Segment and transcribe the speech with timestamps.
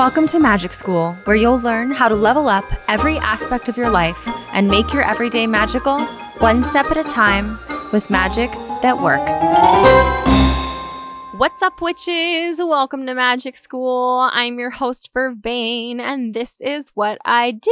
[0.00, 3.90] Welcome to Magic School, where you'll learn how to level up every aspect of your
[3.90, 6.00] life and make your everyday magical,
[6.38, 7.58] one step at a time,
[7.92, 8.50] with magic
[8.80, 9.34] that works.
[11.36, 12.60] What's up, witches?
[12.60, 14.30] Welcome to Magic School.
[14.32, 17.70] I'm your host, Vervain, and this is what I do.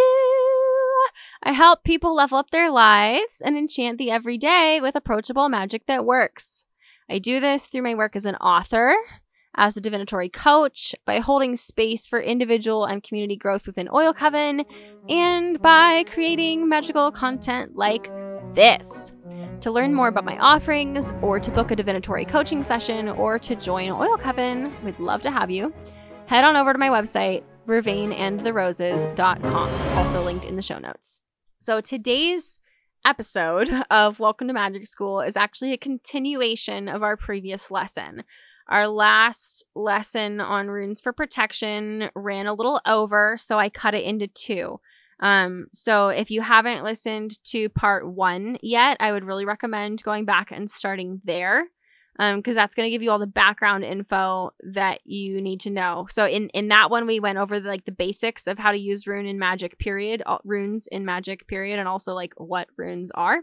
[1.42, 6.04] I help people level up their lives and enchant the everyday with approachable magic that
[6.04, 6.66] works.
[7.08, 8.95] I do this through my work as an author,
[9.59, 14.64] as a divinatory coach, by holding space for individual and community growth within Oil Coven,
[15.09, 18.09] and by creating magical content like
[18.55, 19.12] this.
[19.60, 23.56] To learn more about my offerings, or to book a divinatory coaching session, or to
[23.56, 25.75] join Oil Coven, we'd love to have you.
[26.27, 31.19] Head on over to my website, vervainandtheroses.com, also linked in the show notes.
[31.59, 32.61] So today's
[33.05, 38.22] episode of Welcome to Magic School is actually a continuation of our previous lesson.
[38.68, 44.05] Our last lesson on runes for protection ran a little over, so I cut it
[44.05, 44.80] into two.
[45.20, 50.25] Um, so if you haven't listened to part one yet, I would really recommend going
[50.25, 51.64] back and starting there.
[52.20, 55.70] Um, because that's going to give you all the background info that you need to
[55.70, 56.06] know.
[56.10, 58.78] So in in that one, we went over the, like the basics of how to
[58.78, 59.78] use rune in magic.
[59.78, 60.25] Period.
[60.27, 61.47] All, runes in magic.
[61.47, 63.38] Period, and also like what runes are.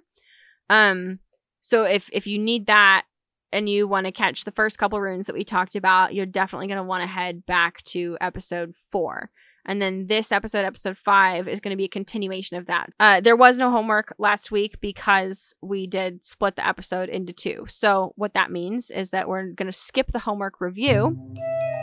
[0.69, 1.19] Um,
[1.61, 3.05] so if if you need that,
[3.51, 6.67] and you want to catch the first couple runes that we talked about, you're definitely
[6.67, 9.29] going to want to head back to episode four.
[9.67, 12.89] And then this episode, episode five, is going to be a continuation of that.
[12.99, 17.65] Uh, there was no homework last week because we did split the episode into two.
[17.67, 21.17] So, what that means is that we're going to skip the homework review.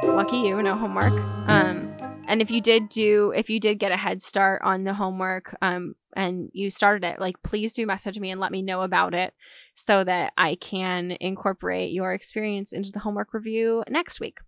[0.04, 1.12] Lucky you, no homework.
[1.48, 1.92] Um,
[2.28, 5.56] and if you did do, if you did get a head start on the homework,
[5.60, 9.14] um, and you started it, like please do message me and let me know about
[9.14, 9.34] it
[9.74, 14.38] so that I can incorporate your experience into the homework review next week.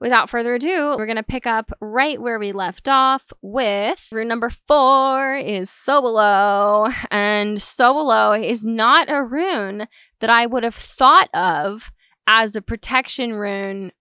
[0.00, 4.26] Without further ado, we're going to pick up right where we left off with rune
[4.26, 6.92] number four is Sowilo.
[7.08, 9.86] And Sowilo is not a rune
[10.18, 11.92] that I would have thought of
[12.26, 13.92] as a protection rune.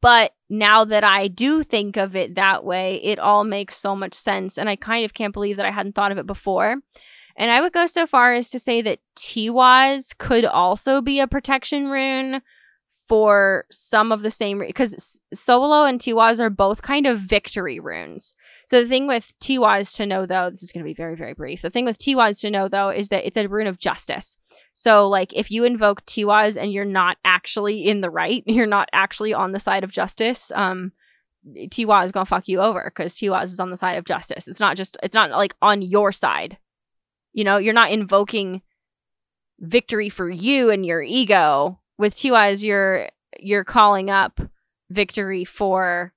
[0.00, 4.14] But now that I do think of it that way, it all makes so much
[4.14, 4.56] sense.
[4.56, 6.76] And I kind of can't believe that I hadn't thought of it before.
[7.38, 11.26] And I would go so far as to say that Tiwaz could also be a
[11.26, 12.42] protection rune
[13.06, 18.34] for some of the same because Solo and Tiwaz are both kind of victory runes.
[18.66, 21.34] So the thing with Tiwaz to know though, this is going to be very very
[21.34, 21.62] brief.
[21.62, 24.36] The thing with Tiwaz to know though is that it's a rune of justice.
[24.74, 28.88] So like if you invoke Tiwaz and you're not actually in the right, you're not
[28.92, 30.92] actually on the side of justice, um
[31.46, 34.48] Tiwaz is going to fuck you over cuz Tiwaz is on the side of justice.
[34.48, 36.58] It's not just it's not like on your side.
[37.36, 38.62] You know, you're not invoking
[39.60, 41.78] victory for you and your ego.
[41.98, 44.40] With Tiwaz, you're you're calling up
[44.88, 46.14] victory for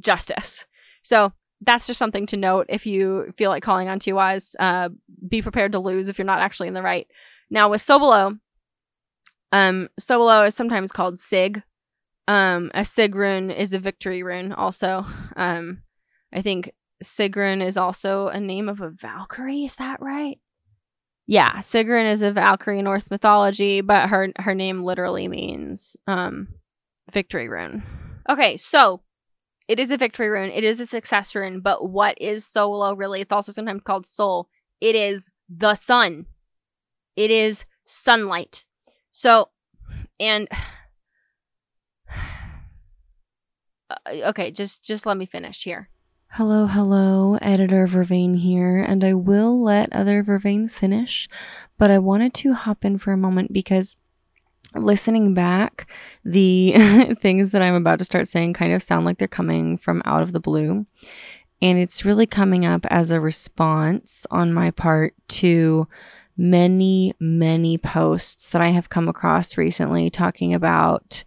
[0.00, 0.66] justice.
[1.02, 4.54] So that's just something to note if you feel like calling on Tiwaz.
[4.60, 4.90] Uh,
[5.28, 7.08] be prepared to lose if you're not actually in the right.
[7.50, 8.38] Now with Sowilo,
[9.50, 11.62] um, Sowilo is sometimes called Sig.
[12.28, 15.04] Um, a Sig rune is a victory rune also.
[15.34, 15.82] Um,
[16.32, 16.70] I think
[17.02, 19.64] Sigrun is also a name of a Valkyrie.
[19.64, 20.38] Is that right?
[21.30, 26.48] Yeah, Sigrun is of Valkyrie Norse mythology, but her her name literally means um
[27.12, 27.84] victory rune.
[28.28, 29.02] Okay, so
[29.68, 30.50] it is a victory rune.
[30.50, 33.20] It is a success rune, but what is Solo really?
[33.20, 34.48] It's also sometimes called soul.
[34.80, 36.26] It is the sun.
[37.14, 38.64] It is sunlight.
[39.12, 39.50] So,
[40.18, 40.48] and
[43.88, 43.94] uh,
[44.30, 45.90] okay, just just let me finish here.
[46.34, 51.28] Hello, hello, editor Vervain here, and I will let other Vervain finish,
[51.76, 53.96] but I wanted to hop in for a moment because
[54.76, 55.90] listening back,
[56.24, 60.02] the things that I'm about to start saying kind of sound like they're coming from
[60.04, 60.86] out of the blue.
[61.60, 65.88] And it's really coming up as a response on my part to
[66.36, 71.24] many, many posts that I have come across recently talking about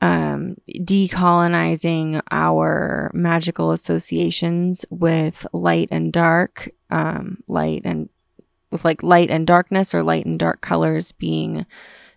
[0.00, 8.08] um, decolonizing our magical associations with light and dark, um, light and
[8.70, 11.66] with like light and darkness or light and dark colors being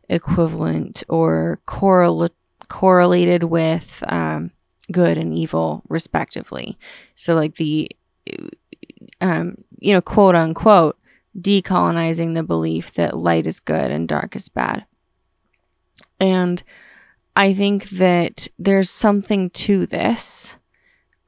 [0.09, 2.29] equivalent or correl-
[2.67, 4.51] correlated with um,
[4.91, 6.77] good and evil, respectively.
[7.15, 7.89] So, like the,
[9.21, 10.97] um, you know, quote unquote,
[11.39, 14.85] decolonizing the belief that light is good and dark is bad.
[16.19, 16.61] And
[17.35, 20.57] I think that there's something to this.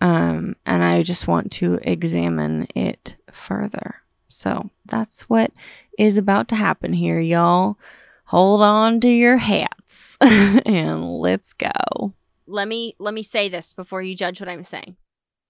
[0.02, 3.96] Um, and I just want to examine it further.
[4.28, 5.52] So that's what
[5.98, 7.78] is about to happen here, y'all.
[8.26, 12.14] Hold on to your hats and let's go.
[12.48, 14.98] let me let me say this before you judge what I'm saying.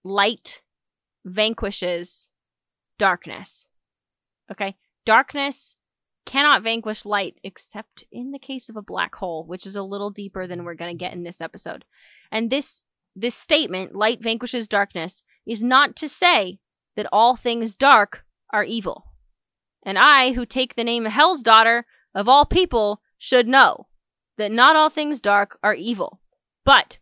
[0.03, 0.61] Light
[1.25, 2.29] vanquishes
[2.97, 3.67] darkness.
[4.51, 4.75] Okay?
[5.05, 5.77] Darkness
[6.25, 10.09] cannot vanquish light except in the case of a black hole, which is a little
[10.09, 11.85] deeper than we're going to get in this episode.
[12.31, 12.81] And this
[13.15, 16.59] this statement, light vanquishes darkness, is not to say
[16.95, 19.05] that all things dark are evil.
[19.85, 21.85] And I, who take the name of Hell's daughter
[22.15, 23.87] of all people, should know
[24.37, 26.21] that not all things dark are evil.
[26.65, 26.97] But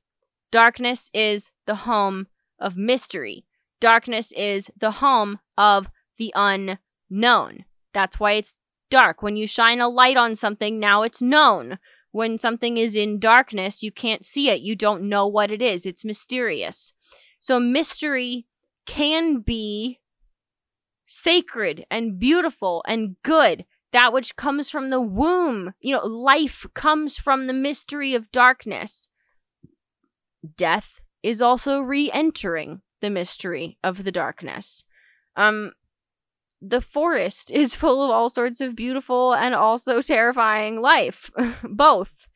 [0.51, 2.27] darkness is the home
[2.59, 3.45] of mystery.
[3.79, 7.65] Darkness is the home of the unknown.
[7.93, 8.53] That's why it's
[8.91, 9.23] dark.
[9.23, 11.79] When you shine a light on something, now it's known.
[12.11, 14.61] When something is in darkness, you can't see it.
[14.61, 15.87] You don't know what it is.
[15.87, 16.93] It's mysterious.
[17.39, 18.45] So, mystery
[18.85, 19.99] can be
[21.05, 23.65] sacred and beautiful and good.
[23.93, 25.73] That which comes from the womb.
[25.79, 29.09] You know, life comes from the mystery of darkness.
[30.55, 34.83] Death is also re entering the mystery of the darkness.
[35.35, 35.73] Um,
[36.61, 41.31] the forest is full of all sorts of beautiful and also terrifying life
[41.63, 42.27] both.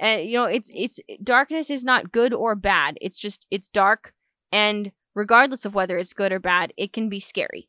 [0.00, 2.98] And you know it's it's darkness is not good or bad.
[3.00, 4.12] It's just it's dark
[4.50, 7.68] and regardless of whether it's good or bad it can be scary.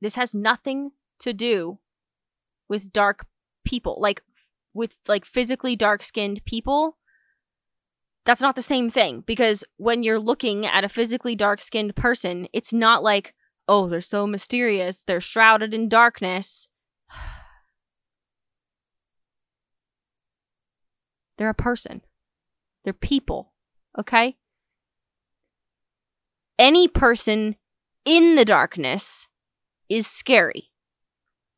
[0.00, 1.78] This has nothing to do
[2.68, 3.26] with dark
[3.64, 4.22] people like
[4.72, 6.96] with like physically dark skinned people.
[8.24, 12.48] That's not the same thing because when you're looking at a physically dark skinned person
[12.54, 13.34] it's not like
[13.68, 16.68] oh, they're so mysterious, they're shrouded in darkness.
[21.38, 22.02] they're a person,
[22.84, 23.52] they're people,
[23.98, 24.36] okay?
[26.58, 27.56] Any person
[28.04, 29.28] in the darkness
[29.88, 30.70] is scary.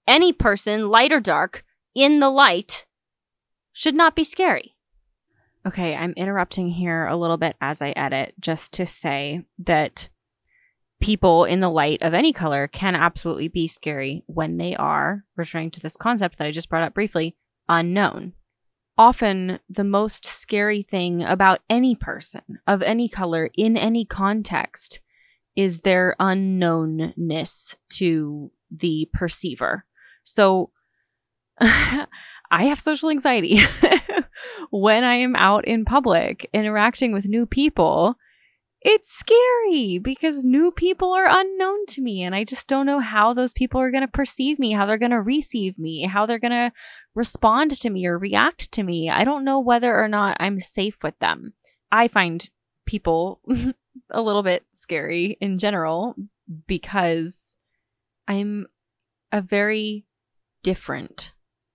[0.06, 1.64] Any person, light or dark,
[1.94, 2.86] in the light
[3.72, 4.76] should not be scary.
[5.66, 10.08] Okay, I'm interrupting here a little bit as I edit just to say that
[11.06, 15.70] people in the light of any color can absolutely be scary when they are, returning
[15.70, 17.36] to this concept that I just brought up briefly,
[17.68, 18.32] unknown.
[18.98, 24.98] Often, the most scary thing about any person of any color in any context
[25.54, 29.84] is their unknownness to the perceiver.
[30.24, 30.70] So,
[31.60, 32.06] I
[32.50, 33.60] have social anxiety
[34.70, 38.16] when I am out in public interacting with new people
[38.88, 43.34] it's scary because new people are unknown to me and I just don't know how
[43.34, 46.38] those people are going to perceive me, how they're going to receive me, how they're
[46.38, 46.70] going to
[47.12, 49.10] respond to me or react to me.
[49.10, 51.54] I don't know whether or not I'm safe with them.
[51.90, 52.48] I find
[52.84, 53.40] people
[54.10, 56.14] a little bit scary in general
[56.68, 57.56] because
[58.28, 58.68] I'm
[59.32, 60.04] a very
[60.62, 61.32] different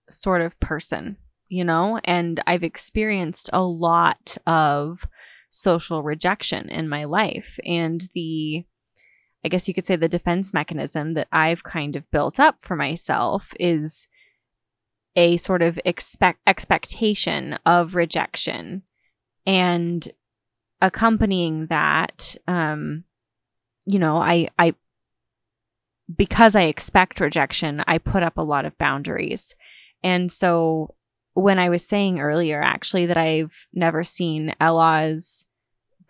[0.09, 1.17] sort of person,
[1.49, 5.05] you know, and I've experienced a lot of
[5.51, 7.59] social rejection in my life.
[7.63, 8.65] And the,
[9.45, 12.75] I guess you could say, the defense mechanism that I've kind of built up for
[12.75, 14.07] myself is
[15.15, 18.81] a sort of expect expectation of rejection
[19.45, 20.09] and
[20.79, 23.03] accompanying that um
[23.85, 24.73] you know i i
[26.15, 29.53] because i expect rejection i put up a lot of boundaries
[30.01, 30.95] and so
[31.33, 35.45] when I was saying earlier, actually, that I've never seen Elhaz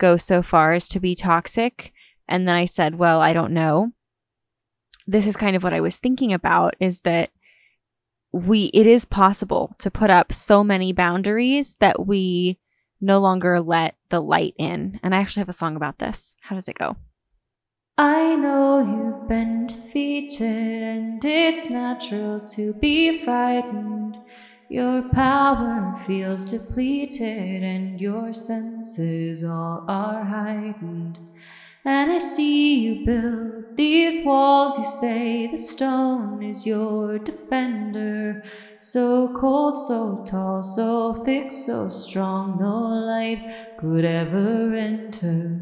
[0.02, 1.94] go so far as to be toxic.
[2.28, 3.92] And then I said, well, I don't know.
[5.08, 7.30] This is kind of what I was thinking about is that
[8.34, 12.58] we, it is possible to put up so many boundaries that we
[13.00, 15.00] no longer let the light in.
[15.04, 16.36] And I actually have a song about this.
[16.42, 16.98] How does it go?
[17.98, 24.18] I know you've been defeated and it's natural to be frightened.
[24.72, 31.20] Your power feels depleted, and your senses all are heightened.
[31.84, 34.78] And I see you build these walls.
[34.78, 38.44] You say the stone is your defender.
[38.80, 45.60] So cold, so tall, so thick, so strong, no light could ever enter.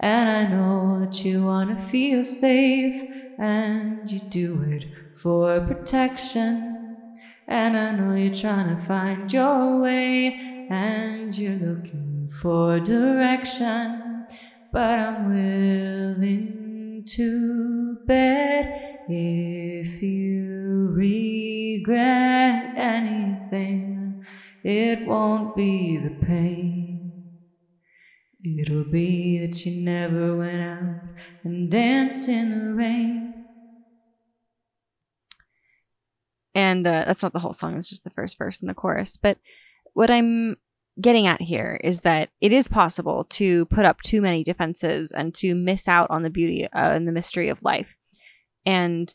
[0.00, 3.00] And I know that you want to feel safe,
[3.38, 6.73] and you do it for protection.
[7.46, 14.26] And I know you're trying to find your way and you're looking for direction.
[14.72, 24.24] But I'm willing to bet if you regret anything,
[24.62, 27.12] it won't be the pain.
[28.58, 31.02] It'll be that you never went out
[31.44, 33.33] and danced in the rain.
[36.54, 39.16] And uh, that's not the whole song, it's just the first verse and the chorus.
[39.16, 39.38] But
[39.92, 40.56] what I'm
[41.00, 45.34] getting at here is that it is possible to put up too many defenses and
[45.34, 47.96] to miss out on the beauty uh, and the mystery of life.
[48.64, 49.12] And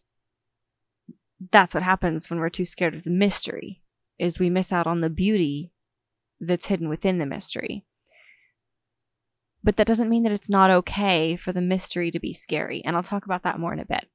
[1.51, 3.81] that's what happens when we're too scared of the mystery
[4.17, 5.71] is we miss out on the beauty
[6.41, 7.85] that's hidden within the mystery.
[9.63, 12.81] But that doesn't mean that it's not okay for the mystery to be scary.
[12.83, 14.07] And I'll talk about that more in a bit.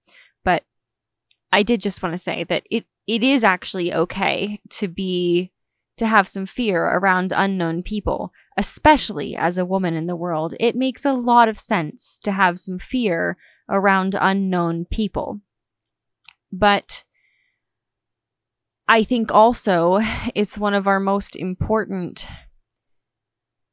[0.42, 0.64] But
[1.54, 5.52] I did just want to say that it it is actually okay to be
[5.96, 10.54] to have some fear around unknown people, especially as a woman in the world.
[10.58, 13.36] It makes a lot of sense to have some fear
[13.68, 15.42] around unknown people.
[16.50, 17.04] But
[18.88, 20.00] I think also
[20.34, 22.26] it's one of our most important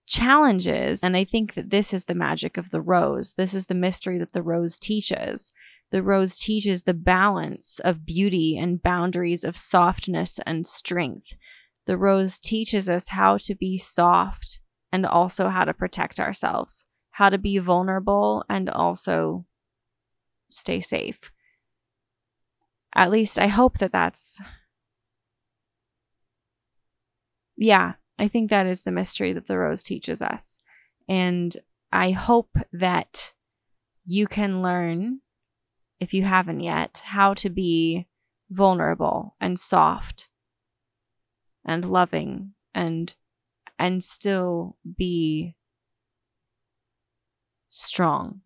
[0.06, 1.04] challenges.
[1.04, 3.34] And I think that this is the magic of the rose.
[3.34, 5.52] This is the mystery that the rose teaches.
[5.92, 11.36] The rose teaches the balance of beauty and boundaries of softness and strength.
[11.86, 17.30] The rose teaches us how to be soft and also how to protect ourselves, how
[17.30, 19.46] to be vulnerable and also
[20.50, 21.32] stay safe.
[22.96, 24.42] At least I hope that that's.
[27.58, 30.60] Yeah, I think that is the mystery that the rose teaches us.
[31.08, 31.56] And
[31.92, 33.34] I hope that
[34.06, 35.22] you can learn,
[36.01, 38.08] if you haven't yet, how to be
[38.50, 40.29] vulnerable and soft
[41.63, 43.15] and loving and
[43.77, 45.55] and still be
[47.67, 48.41] strong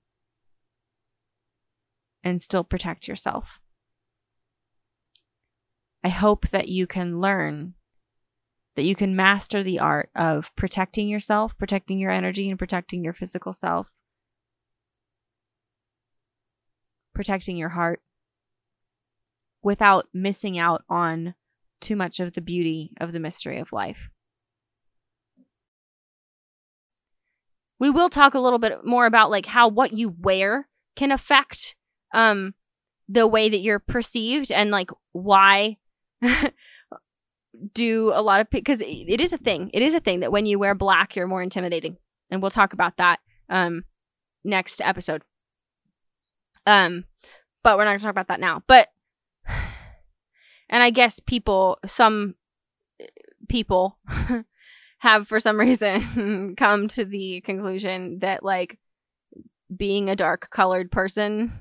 [2.24, 3.60] and still protect yourself.
[6.04, 7.74] I hope that you can learn
[8.76, 13.14] that you can master the art of protecting yourself, protecting your energy, and protecting your
[13.14, 14.02] physical self,
[17.16, 18.02] protecting your heart
[19.64, 21.34] without missing out on
[21.82, 24.10] too much of the beauty of the mystery of life.
[27.80, 31.76] We will talk a little bit more about like how what you wear can affect
[32.14, 32.54] um
[33.10, 35.78] the way that you're perceived and like why
[37.74, 39.70] do a lot of because it is a thing.
[39.74, 41.98] It is a thing that when you wear black, you're more intimidating,
[42.32, 43.20] and we'll talk about that
[43.50, 43.84] um
[44.44, 45.24] next episode.
[46.66, 47.06] Um,
[47.64, 48.64] but we're not gonna talk about that now.
[48.68, 48.90] But
[50.70, 52.36] and I guess people, some
[53.48, 53.98] people,
[55.00, 58.80] have for some reason come to the conclusion that like
[59.76, 61.54] being a dark colored person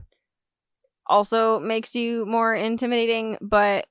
[1.07, 3.87] also makes you more intimidating, but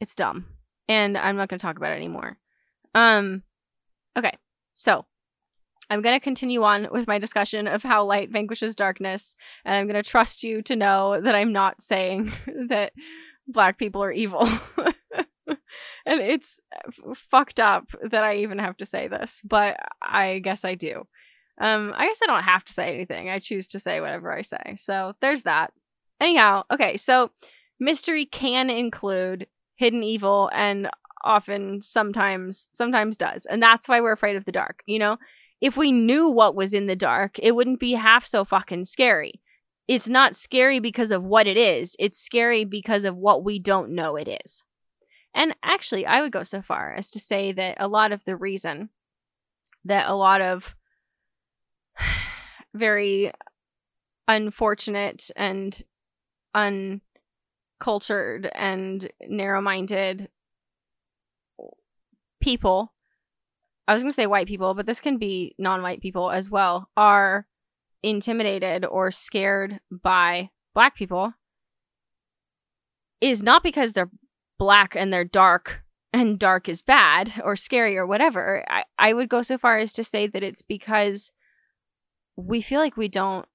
[0.00, 0.46] it's dumb.
[0.88, 2.38] And I'm not going to talk about it anymore.
[2.94, 3.42] Um
[4.16, 4.32] okay.
[4.72, 5.06] So,
[5.90, 9.86] I'm going to continue on with my discussion of how light vanquishes darkness, and I'm
[9.86, 12.32] going to trust you to know that I'm not saying
[12.68, 12.92] that
[13.48, 14.48] black people are evil.
[16.06, 20.64] and it's f- fucked up that I even have to say this, but I guess
[20.64, 21.06] I do.
[21.60, 23.28] Um, I guess I don't have to say anything.
[23.28, 24.76] I choose to say whatever I say.
[24.76, 25.72] So there's that.
[26.20, 27.32] Anyhow, okay, so
[27.80, 30.88] mystery can include hidden evil and
[31.24, 33.46] often sometimes sometimes does.
[33.46, 35.18] And that's why we're afraid of the dark, you know?
[35.60, 39.40] If we knew what was in the dark, it wouldn't be half so fucking scary.
[39.86, 43.90] It's not scary because of what it is, it's scary because of what we don't
[43.90, 44.64] know it is.
[45.34, 48.36] And actually, I would go so far as to say that a lot of the
[48.36, 48.90] reason
[49.84, 50.74] that a lot of
[52.74, 53.32] very
[54.28, 55.82] unfortunate and
[56.54, 60.28] uncultured and narrow minded
[62.40, 62.92] people
[63.88, 66.50] I was going to say white people, but this can be non white people as
[66.50, 67.46] well, are
[68.02, 71.32] intimidated or scared by black people
[73.20, 74.10] is not because they're
[74.58, 75.82] black and they're dark
[76.12, 78.64] and dark is bad or scary or whatever.
[78.68, 81.30] I, I would go so far as to say that it's because
[82.36, 83.46] we feel like we don't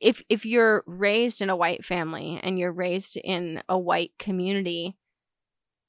[0.00, 4.96] if if you're raised in a white family and you're raised in a white community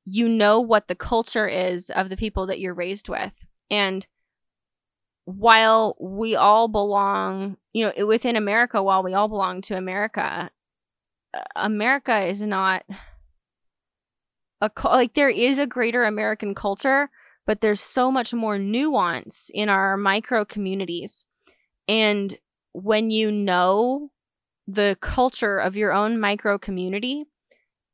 [0.05, 3.33] you know what the culture is of the people that you're raised with.
[3.69, 4.05] And
[5.25, 10.49] while we all belong, you know, within America, while we all belong to America,
[11.33, 12.83] uh, America is not
[14.59, 17.09] a like there is a greater American culture,
[17.45, 21.25] but there's so much more nuance in our micro communities.
[21.87, 22.37] And
[22.73, 24.11] when you know
[24.67, 27.25] the culture of your own micro community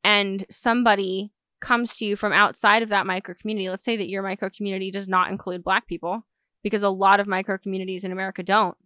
[0.04, 4.22] and somebody comes to you from outside of that micro community, let's say that your
[4.22, 6.26] micro community does not include black people,
[6.62, 8.76] because a lot of micro communities in America don't,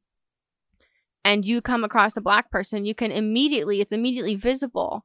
[1.24, 5.04] and you come across a black person, you can immediately, it's immediately visible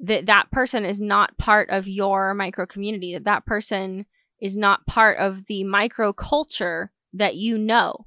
[0.00, 4.06] that that person is not part of your micro community, that that person
[4.40, 8.06] is not part of the micro culture that you know.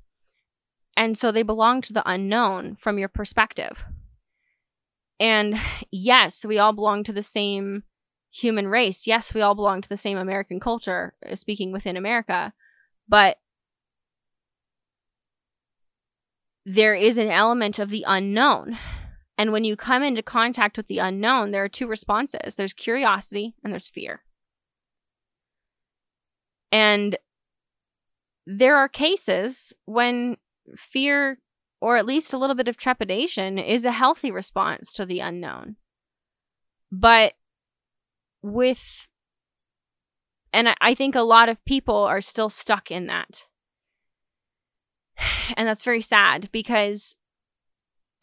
[0.95, 3.83] And so they belong to the unknown from your perspective.
[5.19, 5.59] And
[5.91, 7.83] yes, we all belong to the same
[8.31, 9.05] human race.
[9.05, 12.53] Yes, we all belong to the same American culture, uh, speaking within America.
[13.07, 13.37] But
[16.65, 18.77] there is an element of the unknown.
[19.37, 23.55] And when you come into contact with the unknown, there are two responses there's curiosity
[23.63, 24.21] and there's fear.
[26.71, 27.17] And
[28.45, 30.37] there are cases when
[30.75, 31.39] fear
[31.81, 35.75] or at least a little bit of trepidation is a healthy response to the unknown.
[36.91, 37.33] But
[38.41, 39.07] with,
[40.53, 43.47] and I think a lot of people are still stuck in that.
[45.57, 47.15] And that's very sad because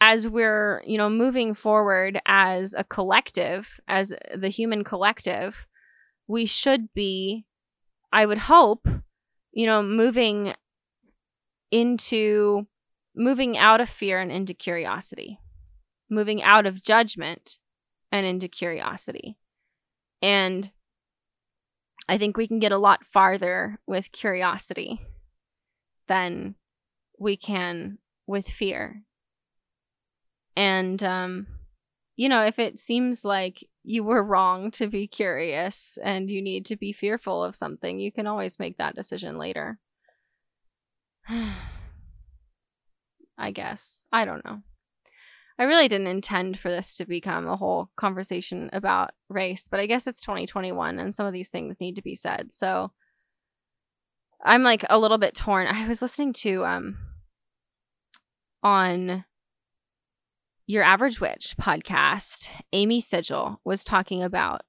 [0.00, 5.66] as we're, you know, moving forward as a collective, as the human collective,
[6.26, 7.44] we should be,
[8.12, 8.86] I would hope,
[9.52, 10.54] you know, moving
[11.70, 12.66] into
[13.14, 15.40] moving out of fear and into curiosity,
[16.08, 17.58] moving out of judgment
[18.12, 19.36] and into curiosity.
[20.20, 20.70] And
[22.08, 25.00] I think we can get a lot farther with curiosity
[26.06, 26.54] than
[27.18, 29.02] we can with fear.
[30.56, 31.46] And, um,
[32.16, 36.66] you know, if it seems like you were wrong to be curious and you need
[36.66, 39.78] to be fearful of something, you can always make that decision later.
[43.38, 44.02] I guess.
[44.10, 44.62] I don't know.
[45.58, 49.86] I really didn't intend for this to become a whole conversation about race, but I
[49.86, 52.52] guess it's 2021 and some of these things need to be said.
[52.52, 52.92] So
[54.44, 55.66] I'm like a little bit torn.
[55.66, 56.98] I was listening to um
[58.62, 59.24] on
[60.66, 64.62] your average witch podcast, Amy Sigel was talking about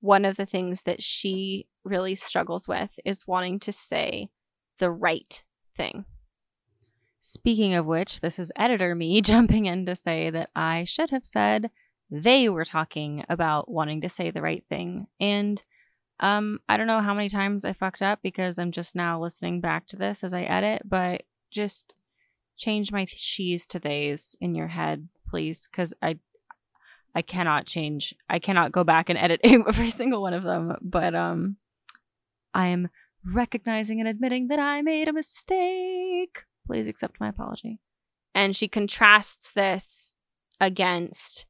[0.00, 4.30] one of the things that she really struggles with is wanting to say
[4.78, 5.42] the right
[5.76, 6.04] thing.
[7.20, 11.24] Speaking of which, this is editor me jumping in to say that I should have
[11.24, 11.70] said
[12.10, 15.08] they were talking about wanting to say the right thing.
[15.20, 15.62] And
[16.20, 19.60] um, I don't know how many times I fucked up because I'm just now listening
[19.60, 21.94] back to this as I edit, but just
[22.56, 26.18] change my she's to theys in your head, please, because I
[27.14, 28.14] I cannot change.
[28.28, 30.76] I cannot go back and edit every single one of them.
[30.80, 31.56] But um,
[32.54, 32.88] I am
[33.24, 36.44] recognizing and admitting that I made a mistake.
[36.68, 37.80] Please accept my apology.
[38.34, 40.14] And she contrasts this
[40.60, 41.46] against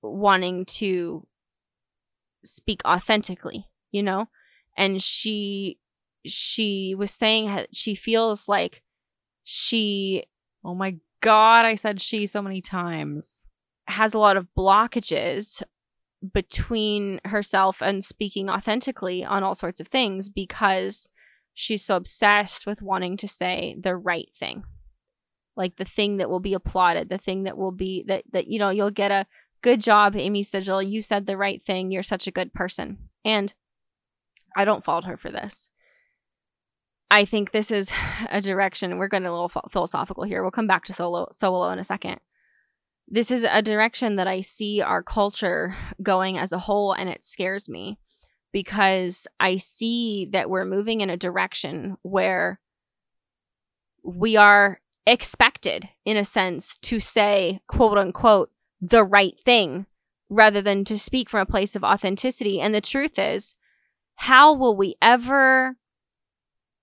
[0.00, 1.26] wanting to
[2.44, 4.28] speak authentically, you know?
[4.76, 5.78] And she
[6.24, 8.82] she was saying she feels like
[9.42, 10.24] she
[10.64, 13.48] oh my god, I said she so many times
[13.88, 15.60] has a lot of blockages
[16.32, 21.08] between herself and speaking authentically on all sorts of things because
[21.54, 24.64] she's so obsessed with wanting to say the right thing.
[25.56, 28.58] Like the thing that will be applauded the thing that will be that that you
[28.58, 29.26] know you'll get a
[29.60, 31.90] good job amy sigel you said the right thing.
[31.90, 33.08] You're such a good person.
[33.24, 33.52] And
[34.56, 35.68] i don't fault her for this.
[37.10, 37.92] I think this is
[38.30, 40.42] a direction we're going a little philosophical here.
[40.42, 42.20] We'll come back to solo solo in a second.
[43.08, 47.22] This is a direction that i see our culture going as a whole and it
[47.22, 47.98] scares me
[48.52, 52.60] because I see that we're moving in a direction where
[54.02, 59.86] we are expected, in a sense, to say, quote unquote, the right thing
[60.28, 62.60] rather than to speak from a place of authenticity.
[62.60, 63.54] And the truth is,
[64.16, 65.76] how will we ever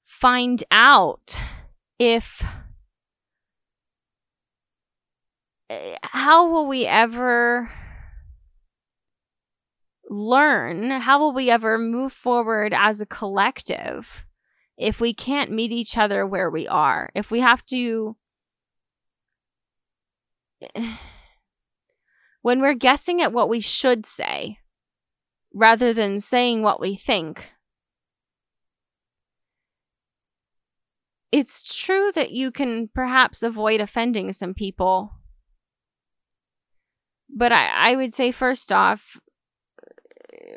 [0.06, 1.38] find out
[1.98, 2.44] if
[5.70, 7.70] eh, how will we ever
[10.10, 10.90] learn?
[10.92, 14.26] How will we ever move forward as a collective
[14.78, 17.10] if we can't meet each other where we are?
[17.16, 18.16] If we have to.
[22.42, 24.60] When we're guessing at what we should say
[25.54, 27.52] rather than saying what we think,
[31.34, 35.12] it's true that you can perhaps avoid offending some people.
[37.30, 39.20] But I, I would say, first off,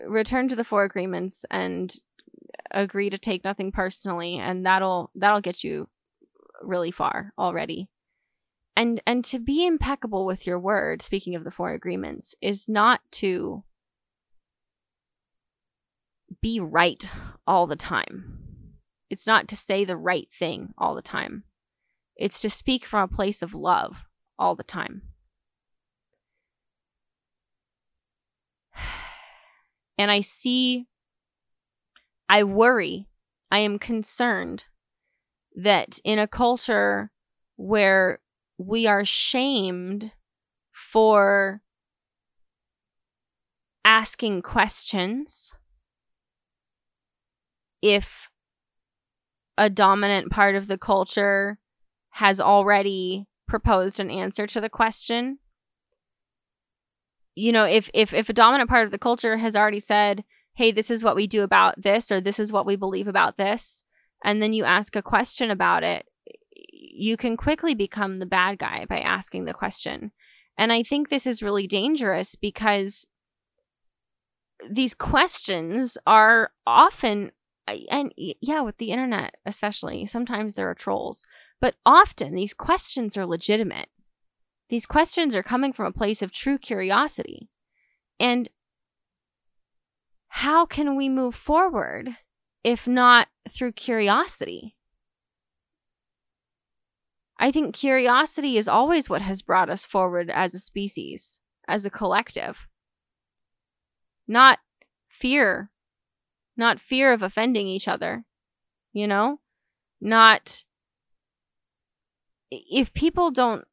[0.06, 1.94] return to the four agreements and
[2.70, 5.88] agree to take nothing personally and that'll that'll get you
[6.62, 7.88] really far already.
[8.76, 13.00] And and to be impeccable with your word speaking of the four agreements is not
[13.12, 13.64] to
[16.40, 17.08] be right
[17.46, 18.38] all the time.
[19.10, 21.44] It's not to say the right thing all the time.
[22.16, 24.04] It's to speak from a place of love
[24.38, 25.02] all the time
[30.02, 30.88] And I see
[32.28, 33.06] I worry,
[33.52, 34.64] I am concerned
[35.54, 37.12] that in a culture
[37.54, 38.18] where
[38.58, 40.10] we are shamed
[40.72, 41.62] for
[43.84, 45.54] asking questions,
[47.80, 48.28] if
[49.56, 51.60] a dominant part of the culture
[52.10, 55.38] has already proposed an answer to the question
[57.34, 60.70] you know if if if a dominant part of the culture has already said hey
[60.70, 63.82] this is what we do about this or this is what we believe about this
[64.24, 66.06] and then you ask a question about it
[66.94, 70.12] you can quickly become the bad guy by asking the question.
[70.58, 73.06] And i think this is really dangerous because
[74.70, 77.32] these questions are often
[77.90, 81.24] and yeah with the internet especially sometimes there are trolls
[81.60, 83.88] but often these questions are legitimate
[84.72, 87.50] these questions are coming from a place of true curiosity.
[88.18, 88.48] And
[90.28, 92.16] how can we move forward
[92.64, 94.74] if not through curiosity?
[97.38, 101.90] I think curiosity is always what has brought us forward as a species, as a
[101.90, 102.66] collective.
[104.26, 104.58] Not
[105.06, 105.70] fear,
[106.56, 108.24] not fear of offending each other,
[108.94, 109.40] you know?
[110.00, 110.64] Not
[112.50, 113.66] if people don't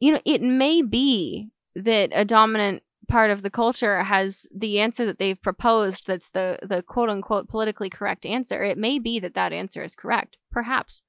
[0.00, 5.04] you know, it may be that a dominant part of the culture has the answer
[5.04, 8.62] that they've proposed that's the the quote unquote politically correct answer.
[8.62, 11.02] It may be that that answer is correct perhaps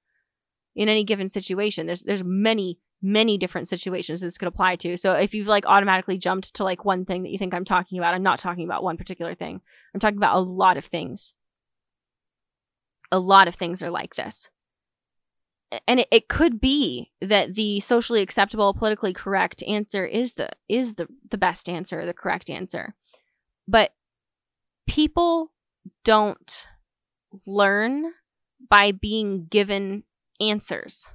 [0.76, 1.86] in any given situation.
[1.86, 4.96] There's there's many many different situations this could apply to.
[4.98, 7.98] So if you've like automatically jumped to like one thing that you think i'm talking
[7.98, 9.62] about i'm not talking about one particular thing.
[9.94, 11.34] I'm talking about a lot of things.
[13.12, 14.50] A lot of things are like this
[15.88, 20.96] and it, it could be that the socially acceptable politically correct answer is the is
[20.96, 22.96] the the best answer the correct answer.
[23.68, 23.94] But
[24.88, 25.52] people
[26.04, 26.68] don't
[27.48, 28.12] learn
[28.70, 30.04] by being given
[30.40, 31.08] answers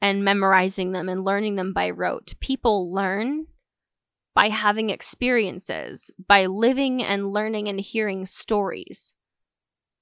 [0.00, 2.34] and memorizing them and learning them by rote.
[2.40, 3.46] People learn
[4.34, 9.14] by having experiences by living and learning and hearing stories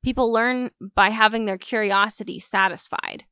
[0.05, 3.25] People learn by having their curiosity satisfied.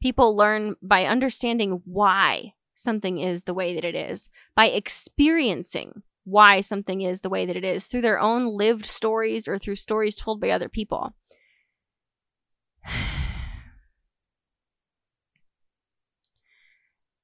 [0.00, 6.60] People learn by understanding why something is the way that it is, by experiencing why
[6.60, 10.16] something is the way that it is through their own lived stories or through stories
[10.16, 11.14] told by other people.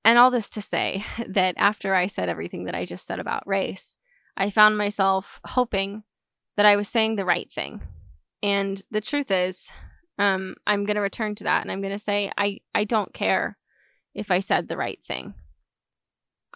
[0.04, 3.46] And all this to say that after I said everything that I just said about
[3.46, 3.96] race,
[4.36, 6.02] I found myself hoping
[6.56, 7.82] that I was saying the right thing,
[8.42, 9.72] and the truth is,
[10.18, 13.14] um, I'm going to return to that and I'm going to say, I, I don't
[13.14, 13.56] care
[14.14, 15.34] if I said the right thing.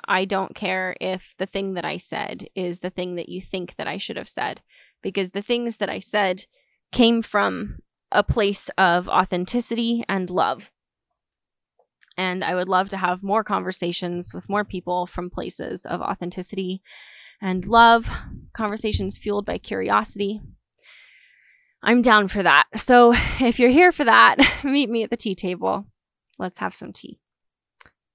[0.06, 3.76] I don't care if the thing that I said is the thing that you think
[3.76, 4.60] that I should have said,
[5.02, 6.44] because the things that I said
[6.92, 7.78] came from
[8.12, 10.70] a place of authenticity and love.
[12.18, 16.82] And I would love to have more conversations with more people from places of authenticity
[17.40, 18.08] and love,
[18.54, 20.40] conversations fueled by curiosity,
[21.86, 22.64] I'm down for that.
[22.76, 25.86] So if you're here for that, meet me at the tea table.
[26.36, 27.20] Let's have some tea.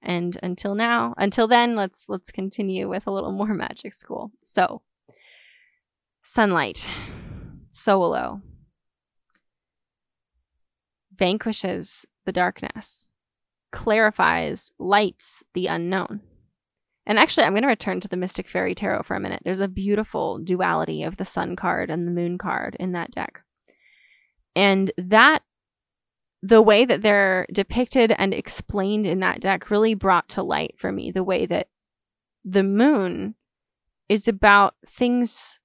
[0.02, 4.30] And until now, until then, let's let's continue with a little more magic school.
[4.42, 4.82] So,
[6.22, 6.88] sunlight,
[7.70, 8.42] solo,
[11.14, 13.10] vanquishes the darkness,
[13.70, 16.20] clarifies, lights the unknown.
[17.06, 19.42] And actually, I'm going to return to the Mystic Faerie Tarot for a minute.
[19.44, 23.42] There's a beautiful duality of the Sun card and the Moon card in that deck.
[24.54, 25.42] And that,
[26.42, 30.90] the way that they're depicted and explained in that deck really brought to light for
[30.90, 31.68] me the way that
[32.44, 33.36] the moon
[34.08, 35.60] is about things,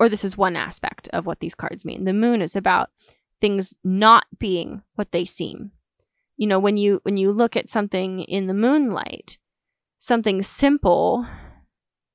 [0.00, 2.04] or this is one aspect of what these cards mean.
[2.04, 2.90] The moon is about
[3.40, 5.72] things not being what they seem.
[6.36, 9.38] You know, when you when you look at something in the moonlight,
[9.98, 11.26] something simple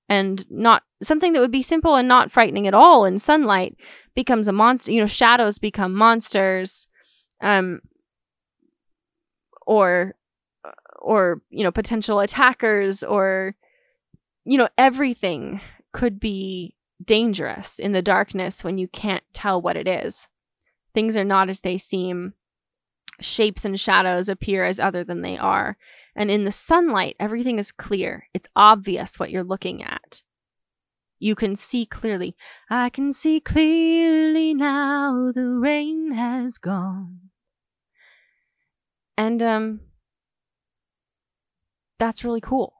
[0.10, 3.76] and not something that would be simple and not frightening at all in sunlight
[4.16, 6.88] becomes a monster you know shadows become monsters
[7.42, 7.80] um
[9.66, 10.16] or
[11.02, 13.56] or you know potential attackers or
[14.46, 19.88] you know everything could be dangerous in the darkness when you can't tell what it
[19.88, 20.28] is
[20.94, 22.34] things are not as they seem
[23.22, 25.78] shapes and shadows appear as other than they are
[26.20, 28.28] and in the sunlight, everything is clear.
[28.34, 30.22] It's obvious what you're looking at.
[31.20, 32.36] You can see clearly.
[32.70, 37.30] I can see clearly now the rain has gone.
[39.18, 39.82] And um
[41.98, 42.76] that's really cool.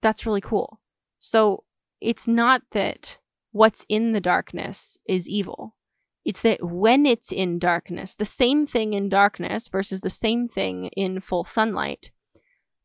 [0.00, 0.80] That's really cool.
[1.18, 1.64] So
[2.00, 3.18] it's not that
[3.52, 5.76] what's in the darkness is evil.
[6.24, 10.86] It's that when it's in darkness, the same thing in darkness versus the same thing
[10.96, 12.10] in full sunlight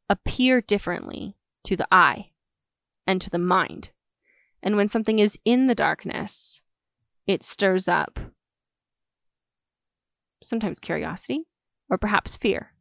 [0.09, 2.31] appear differently to the eye
[3.07, 3.91] and to the mind.
[4.61, 6.61] And when something is in the darkness,
[7.25, 8.19] it stirs up
[10.43, 11.45] sometimes curiosity
[11.89, 12.73] or perhaps fear.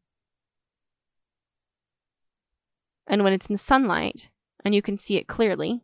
[3.07, 4.31] And when it's in the sunlight
[4.65, 5.81] and you can see it clearly,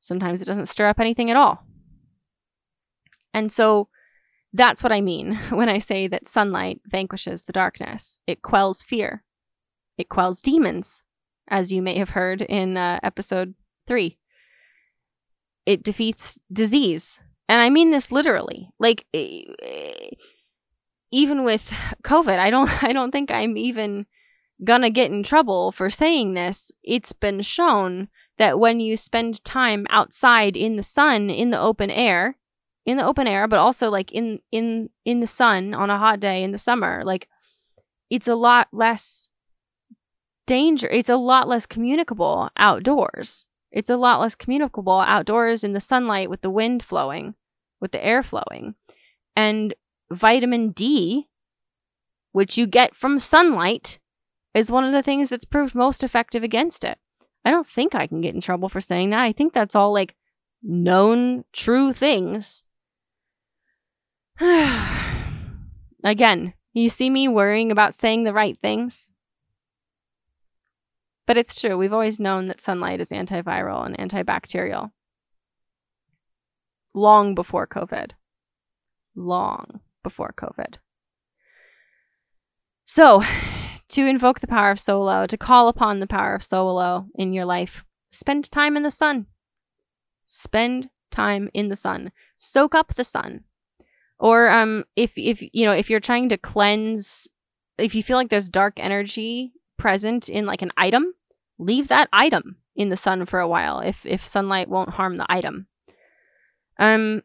[0.00, 1.64] sometimes it doesn't stir up anything at all.
[3.32, 3.88] And so
[4.52, 8.18] that's what I mean when I say that sunlight vanquishes the darkness.
[8.26, 9.22] It quells fear,
[9.98, 11.02] it quells demons,
[11.48, 13.54] as you may have heard in uh, episode
[13.86, 14.18] three.
[15.64, 17.20] It defeats disease.
[17.48, 18.70] And I mean this literally.
[18.78, 20.10] Like, eh, eh,
[21.10, 21.72] even with
[22.02, 24.06] COVID, I don't, I don't think I'm even
[24.64, 26.72] gonna get in trouble for saying this.
[26.82, 31.90] It's been shown that when you spend time outside in the sun, in the open
[31.90, 32.36] air,
[32.84, 36.20] in the open air, but also like in in in the sun on a hot
[36.20, 37.28] day in the summer, like
[38.10, 39.30] it's a lot less
[40.46, 40.88] danger.
[40.88, 43.46] It's a lot less communicable outdoors.
[43.76, 47.34] It's a lot less communicable outdoors in the sunlight with the wind flowing,
[47.78, 48.74] with the air flowing.
[49.36, 49.74] And
[50.10, 51.28] vitamin D,
[52.32, 53.98] which you get from sunlight,
[54.54, 56.96] is one of the things that's proved most effective against it.
[57.44, 59.20] I don't think I can get in trouble for saying that.
[59.20, 60.16] I think that's all like
[60.62, 62.64] known true things.
[66.02, 69.12] Again, you see me worrying about saying the right things?
[71.26, 71.76] But it's true.
[71.76, 74.92] We've always known that sunlight is antiviral and antibacterial.
[76.94, 78.12] Long before COVID.
[79.14, 80.76] Long before COVID.
[82.84, 83.22] So,
[83.88, 87.44] to invoke the power of solo, to call upon the power of solo in your
[87.44, 89.26] life, spend time in the sun.
[90.24, 92.12] Spend time in the sun.
[92.36, 93.44] Soak up the sun.
[94.18, 97.28] Or um if if you know, if you're trying to cleanse
[97.78, 101.14] if you feel like there's dark energy present in like an item,
[101.58, 105.26] leave that item in the sun for a while if if sunlight won't harm the
[105.28, 105.66] item.
[106.78, 107.22] Um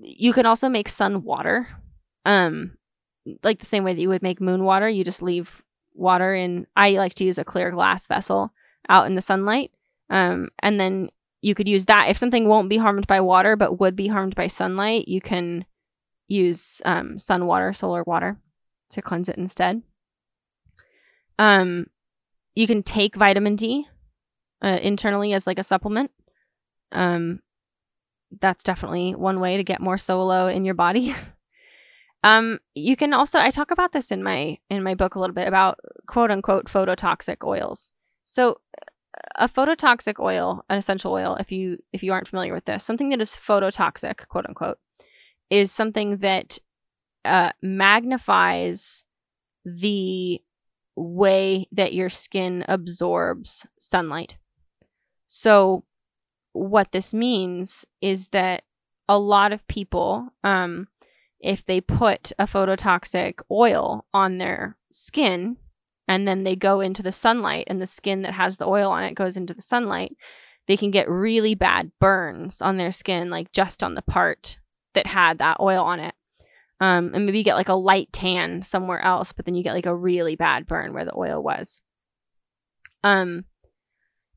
[0.00, 1.68] you can also make sun water.
[2.24, 2.76] Um
[3.42, 5.62] like the same way that you would make moon water, you just leave
[5.94, 8.52] water in I like to use a clear glass vessel
[8.88, 9.72] out in the sunlight.
[10.10, 13.78] Um and then you could use that if something won't be harmed by water but
[13.78, 15.64] would be harmed by sunlight, you can
[16.26, 18.38] use um, sun water, solar water
[18.90, 19.82] to cleanse it instead.
[21.38, 21.86] Um,
[22.54, 23.86] you can take vitamin D
[24.62, 26.10] uh, internally as like a supplement.
[26.92, 27.40] Um,
[28.40, 31.14] that's definitely one way to get more solo in your body.
[32.24, 35.34] um, you can also I talk about this in my in my book a little
[35.34, 37.92] bit about quote unquote phototoxic oils.
[38.24, 38.60] So
[39.36, 43.08] a phototoxic oil, an essential oil, if you if you aren't familiar with this, something
[43.10, 44.78] that is phototoxic, quote unquote,
[45.50, 46.58] is something that
[47.24, 49.04] uh, magnifies
[49.64, 50.40] the
[50.98, 54.36] way that your skin absorbs sunlight.
[55.26, 55.84] So,
[56.52, 58.62] what this means is that
[59.08, 60.88] a lot of people, um,
[61.40, 65.56] if they put a phototoxic oil on their skin
[66.08, 69.04] and then they go into the sunlight and the skin that has the oil on
[69.04, 70.16] it goes into the sunlight,
[70.66, 74.58] they can get really bad burns on their skin, like just on the part
[74.94, 76.14] that had that oil on it.
[76.80, 79.74] Um, and maybe you get like a light tan somewhere else, but then you get
[79.74, 81.80] like a really bad burn where the oil was.
[83.02, 83.44] Um,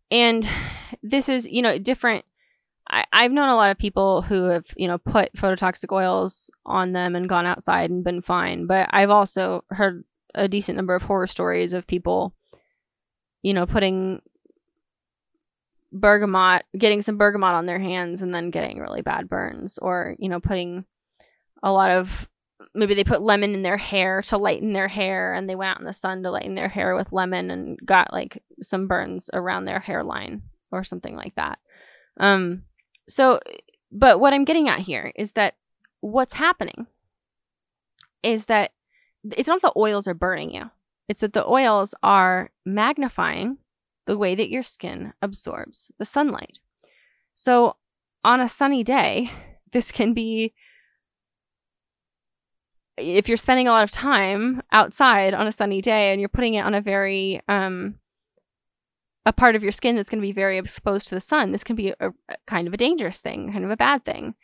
[0.10, 0.48] and
[1.04, 2.26] this is, you know, different.
[2.90, 6.94] I, I've known a lot of people who have, you know, put phototoxic oils on
[6.94, 8.66] them and gone outside and been fine.
[8.66, 12.34] But I've also heard a decent number of horror stories of people,
[13.44, 14.22] you know, putting
[15.92, 20.28] bergamot, getting some bergamot on their hands and then getting really bad burns, or, you
[20.28, 20.86] know, putting
[21.62, 22.28] a lot of
[22.74, 25.80] maybe they put lemon in their hair to lighten their hair and they went out
[25.80, 29.66] in the sun to lighten their hair with lemon and got like some burns around
[29.66, 31.60] their hairline or something like that.
[32.20, 32.64] Um
[33.08, 33.40] so
[33.92, 35.56] but what I'm getting at here is that
[36.00, 36.88] what's happening
[38.24, 38.72] is that
[39.36, 40.72] it's not the oils are burning you.
[41.08, 43.58] It's that the oils are magnifying
[44.06, 46.60] the way that your skin absorbs the sunlight.
[47.34, 47.78] So,
[48.24, 49.32] on a sunny day,
[49.72, 50.54] this can be
[53.02, 56.54] if you're spending a lot of time outside on a sunny day and you're putting
[56.54, 57.96] it on a very um
[59.26, 61.64] a part of your skin that's going to be very exposed to the sun this
[61.64, 64.36] can be a, a, kind of a dangerous thing kind of a bad thing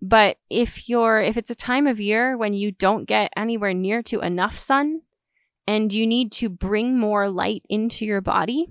[0.00, 4.02] but if you're if it's a time of year when you don't get anywhere near
[4.02, 5.02] to enough sun
[5.66, 8.68] and you need to bring more light into your body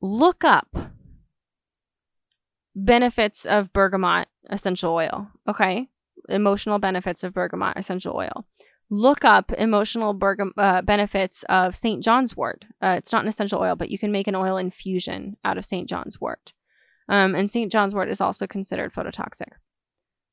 [0.00, 0.68] look up
[2.74, 5.28] benefits of bergamot essential oil.
[5.48, 5.88] Okay.
[6.28, 8.46] Emotional benefits of bergamot essential oil.
[8.90, 12.02] Look up emotional bergam- uh, benefits of St.
[12.02, 12.64] John's wort.
[12.82, 15.64] Uh, it's not an essential oil, but you can make an oil infusion out of
[15.64, 15.88] St.
[15.88, 16.52] John's wort.
[17.08, 17.70] Um, and St.
[17.72, 19.52] John's wort is also considered phototoxic.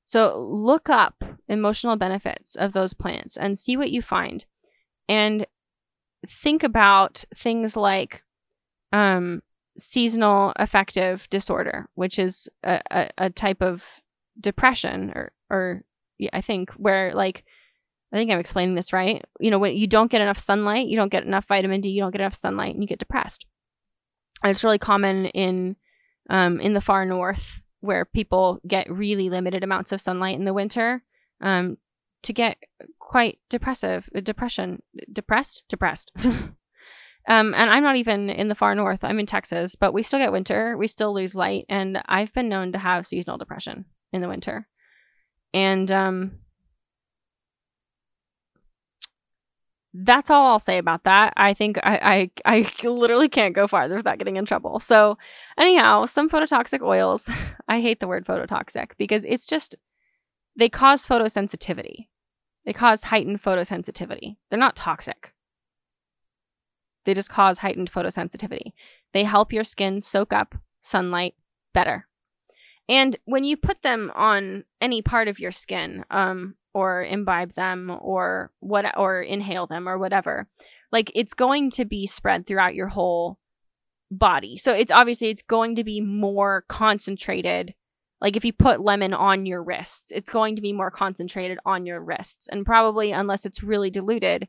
[0.05, 4.45] So look up emotional benefits of those plants and see what you find.
[5.07, 5.45] And
[6.27, 8.23] think about things like
[8.91, 9.41] um,
[9.77, 14.01] seasonal affective disorder, which is a, a, a type of
[14.39, 15.83] depression or, or
[16.17, 17.43] yeah, I think where like,
[18.13, 19.23] I think I'm explaining this right.
[19.39, 22.01] You know, when you don't get enough sunlight, you don't get enough vitamin D, you
[22.01, 23.45] don't get enough sunlight, and you get depressed.
[24.43, 25.75] And it's really common in
[26.29, 30.53] um, in the far north where people get really limited amounts of sunlight in the
[30.53, 31.03] winter
[31.41, 31.77] um,
[32.23, 32.57] to get
[32.99, 36.11] quite depressive, depression, depressed, depressed.
[37.27, 39.03] Um, and I'm not even in the far north.
[39.03, 40.75] I'm in Texas, but we still get winter.
[40.77, 44.67] We still lose light, and I've been known to have seasonal depression in the winter.
[45.53, 46.39] And um,
[49.93, 51.33] that's all I'll say about that.
[51.35, 54.79] I think I, I I literally can't go farther without getting in trouble.
[54.79, 55.17] So
[55.57, 57.29] anyhow, some phototoxic oils.
[57.67, 59.75] I hate the word phototoxic because it's just
[60.55, 62.07] they cause photosensitivity.
[62.65, 64.37] They cause heightened photosensitivity.
[64.49, 65.33] They're not toxic.
[67.05, 68.73] They just cause heightened photosensitivity.
[69.13, 71.35] They help your skin soak up sunlight
[71.73, 72.07] better.
[72.89, 77.95] And when you put them on any part of your skin, um, or imbibe them,
[78.01, 80.47] or what, or inhale them, or whatever,
[80.91, 83.37] like it's going to be spread throughout your whole
[84.09, 84.57] body.
[84.57, 87.73] So it's obviously it's going to be more concentrated.
[88.19, 91.85] Like if you put lemon on your wrists, it's going to be more concentrated on
[91.85, 94.47] your wrists, and probably unless it's really diluted,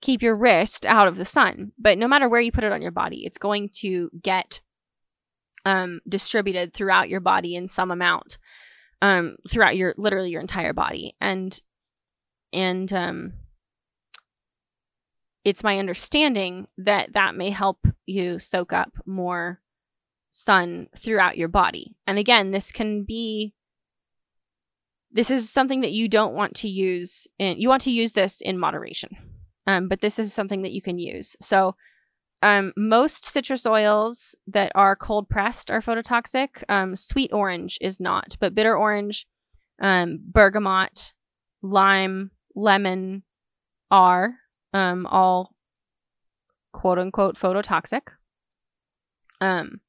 [0.00, 1.72] keep your wrist out of the sun.
[1.78, 4.60] But no matter where you put it on your body, it's going to get
[5.64, 8.38] um, distributed throughout your body in some amount,
[9.00, 11.16] um, throughout your literally your entire body.
[11.20, 11.58] And
[12.52, 13.32] and um,
[15.44, 19.60] it's my understanding that that may help you soak up more
[20.30, 21.96] sun throughout your body.
[22.06, 23.54] And again, this can be
[25.10, 28.40] this is something that you don't want to use in you want to use this
[28.40, 29.16] in moderation
[29.66, 31.36] um, but this is something that you can use.
[31.40, 31.76] So,
[32.42, 36.62] um, most citrus oils that are cold pressed are phototoxic.
[36.68, 39.26] Um, sweet orange is not, but bitter orange,
[39.80, 41.12] um, bergamot,
[41.62, 43.22] lime, lemon
[43.90, 44.34] are
[44.72, 45.54] um, all
[46.72, 48.02] quote unquote phototoxic.
[49.40, 49.80] Um,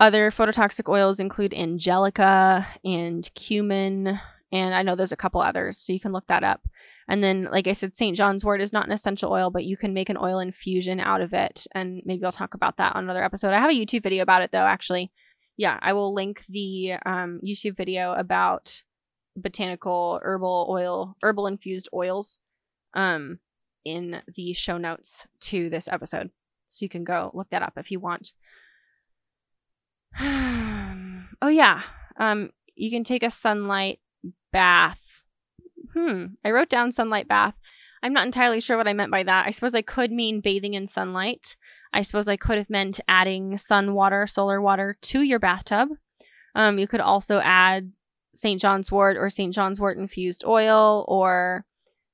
[0.00, 4.18] other phototoxic oils include angelica and cumin,
[4.52, 6.66] and I know there's a couple others, so you can look that up.
[7.08, 8.16] And then, like I said, St.
[8.16, 11.20] John's wort is not an essential oil, but you can make an oil infusion out
[11.20, 11.66] of it.
[11.72, 13.52] And maybe I'll talk about that on another episode.
[13.52, 15.12] I have a YouTube video about it, though, actually.
[15.56, 18.82] Yeah, I will link the um, YouTube video about
[19.36, 22.40] botanical herbal oil, herbal infused oils
[22.94, 23.38] um,
[23.84, 26.30] in the show notes to this episode.
[26.68, 28.32] So you can go look that up if you want.
[30.20, 31.82] oh, yeah.
[32.18, 34.00] Um, you can take a sunlight
[34.52, 35.00] bath
[35.96, 36.26] Hmm.
[36.44, 37.54] I wrote down sunlight bath.
[38.02, 39.46] I'm not entirely sure what I meant by that.
[39.46, 41.56] I suppose I could mean bathing in sunlight.
[41.92, 45.88] I suppose I could have meant adding sun water, solar water to your bathtub.
[46.54, 47.92] Um, you could also add
[48.34, 48.60] St.
[48.60, 49.54] John's wort or St.
[49.54, 51.64] John's wort infused oil or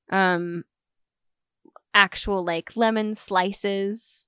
[0.09, 0.63] um,
[1.93, 4.27] actual like lemon slices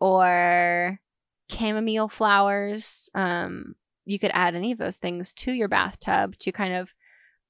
[0.00, 1.00] or
[1.50, 3.10] chamomile flowers.
[3.14, 3.74] Um,
[4.06, 6.94] you could add any of those things to your bathtub to kind of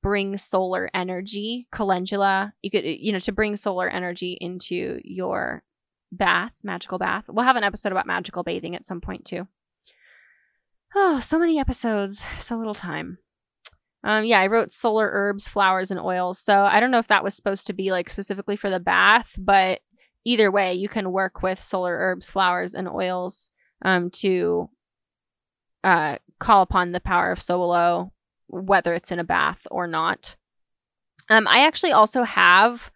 [0.04, 5.62] bring solar energy, calendula, you could, you know, to bring solar energy into your
[6.12, 7.24] bath, magical bath.
[7.26, 9.48] We'll have an episode about magical bathing at some point too.
[10.94, 13.16] Oh, so many episodes, so little time.
[14.04, 16.38] Um, yeah, I wrote solar herbs, flowers, and oils.
[16.38, 19.34] So I don't know if that was supposed to be like specifically for the bath,
[19.38, 19.80] but
[20.26, 23.48] either way, you can work with solar herbs, flowers, and oils
[23.80, 24.68] um, to
[25.82, 28.10] uh, call upon the power of Sowilo
[28.48, 30.36] whether it's in a bath or not.
[31.28, 32.90] Um, I actually also have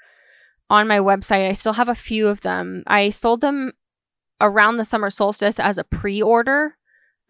[0.70, 2.82] on my website, I still have a few of them.
[2.86, 3.72] I sold them
[4.40, 6.76] around the summer solstice as a pre order.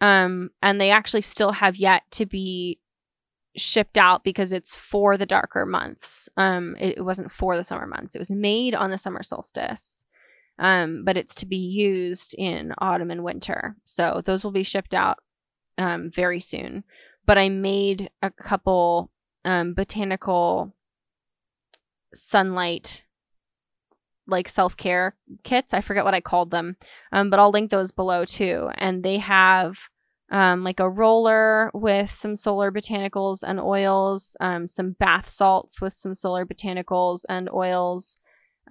[0.01, 2.79] Um, and they actually still have yet to be
[3.57, 6.29] shipped out because it's for the darker months.
[6.37, 10.05] Um, it, it wasn't for the summer months, it was made on the summer solstice.
[10.57, 13.77] Um, but it's to be used in autumn and winter.
[13.85, 15.19] So those will be shipped out
[15.77, 16.83] um, very soon
[17.29, 19.11] but I made a couple
[19.45, 20.75] um, botanical
[22.11, 23.05] sunlight
[24.25, 25.71] like self-care kits.
[25.71, 26.75] I forget what I called them.
[27.11, 28.71] Um, but I'll link those below too.
[28.79, 29.77] And they have
[30.31, 35.93] um, like a roller with some solar botanicals and oils, um, some bath salts with
[35.93, 38.17] some solar botanicals and oils,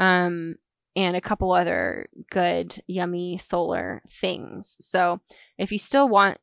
[0.01, 0.57] um,
[0.97, 4.77] and a couple other good, yummy solar things.
[4.81, 5.21] So
[5.59, 6.39] if you still want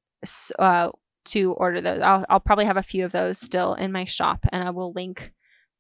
[0.58, 0.92] uh,
[1.26, 4.46] to order those, I'll, I'll probably have a few of those still in my shop,
[4.52, 5.34] and I will link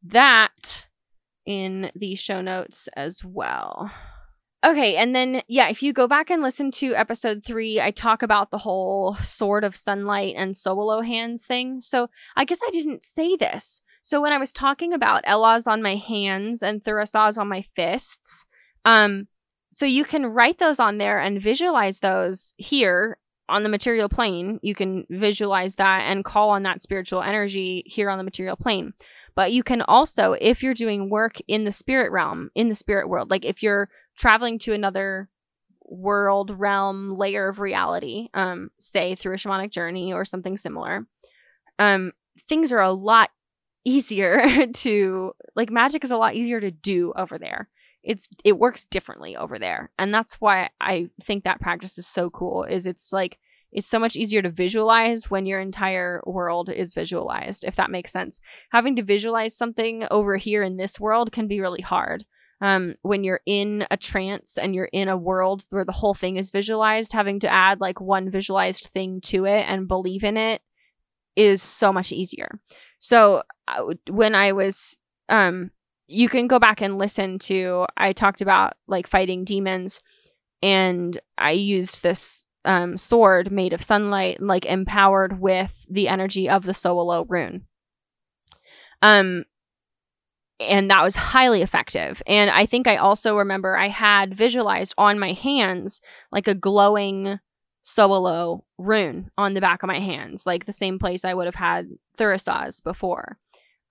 [0.03, 0.87] that
[1.45, 3.91] in the show notes as well.
[4.65, 8.23] Okay, and then yeah, if you go back and listen to episode three, I talk
[8.23, 11.81] about the whole sword of sunlight and Sowilo hands thing.
[11.81, 13.81] So I guess I didn't say this.
[14.01, 18.45] So when I was talking about Elhaz on my hands and Thurisaz on my fists,
[18.85, 19.27] um,
[19.71, 24.59] so you can write those on there and visualize those here on the material plane.
[24.61, 28.93] You can visualize that and call on that spiritual energy here on the material plane.
[29.35, 33.09] But you can also, if you're doing work in the spirit realm, in the spirit
[33.09, 35.29] world, like if you're traveling to another
[35.83, 41.05] world, realm, layer of reality, um, say through a shamanic journey or something similar,
[41.79, 42.11] um,
[42.47, 43.29] things are a lot
[43.87, 47.69] easier to like magic is a lot easier to do over there.
[48.05, 49.91] It's it works differently over there.
[49.97, 53.39] And that's why I think that practice is so cool is it's like
[53.71, 58.11] it's so much easier to visualize when your entire world is visualized, if that makes
[58.11, 58.39] sense.
[58.71, 62.25] Having to visualize something over here in this world can be really hard.
[62.61, 66.37] Um, when you're in a trance and you're in a world where the whole thing
[66.37, 70.61] is visualized, having to add like one visualized thing to it and believe in it
[71.35, 72.61] is so much easier.
[72.97, 74.97] So uh, when I was,
[75.27, 75.71] um,
[76.07, 80.01] you can go back and listen to, I talked about like fighting demons
[80.61, 86.63] and I used this um, sword made of sunlight, like empowered with the energy of
[86.63, 87.65] the Sowilo rune.
[89.01, 89.45] Um,
[90.59, 92.23] and that was highly effective.
[92.25, 96.01] And I think I also remember I had visualized on my hands
[96.31, 97.39] like a glowing
[97.83, 101.55] Sowilo rune on the back of my hands, like the same place I would have
[101.55, 103.37] had Thurisaz before.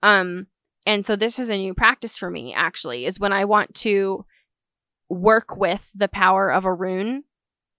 [0.03, 0.47] Um,
[0.85, 4.25] and so this is a new practice for me, actually, is when I want to
[5.09, 7.23] work with the power of a rune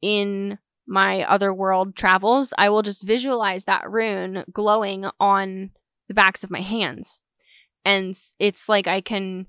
[0.02, 5.70] in my other world travels, I will just visualize that rune glowing on
[6.08, 7.18] the backs of my hands.
[7.84, 9.46] And it's like I can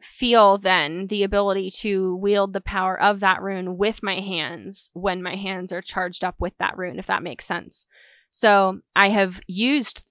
[0.00, 5.22] feel then the ability to wield the power of that rune with my hands when
[5.22, 7.86] my hands are charged up with that rune, if that makes sense.
[8.30, 10.02] So I have used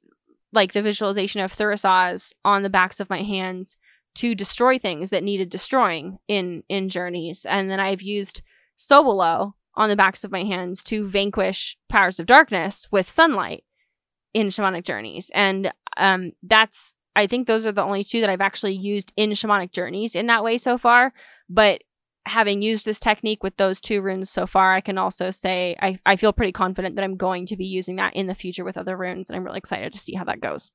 [0.53, 3.77] like the visualization of Thurisaz on the backs of my hands
[4.15, 7.45] to destroy things that needed destroying in in journeys.
[7.49, 8.41] And then I've used
[8.77, 13.63] Sowilo on the backs of my hands to vanquish powers of darkness with sunlight
[14.33, 15.31] in shamanic journeys.
[15.33, 19.31] And um, that's, I think those are the only two that I've actually used in
[19.31, 21.13] shamanic journeys in that way so far.
[21.49, 21.83] But
[22.25, 25.99] having used this technique with those two runes so far, I can also say I,
[26.05, 28.77] I feel pretty confident that I'm going to be using that in the future with
[28.77, 29.29] other runes.
[29.29, 30.71] And I'm really excited to see how that goes.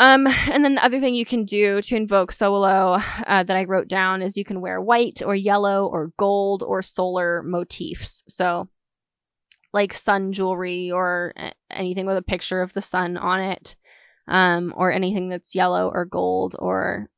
[0.00, 3.64] Um, and then the other thing you can do to invoke Sowilo uh, that I
[3.64, 8.24] wrote down is you can wear white or yellow or gold or solar motifs.
[8.28, 8.68] So,
[9.72, 11.32] like sun jewelry or
[11.70, 13.76] anything with a picture of the sun on it,
[14.28, 17.08] um, or anything that's yellow or gold or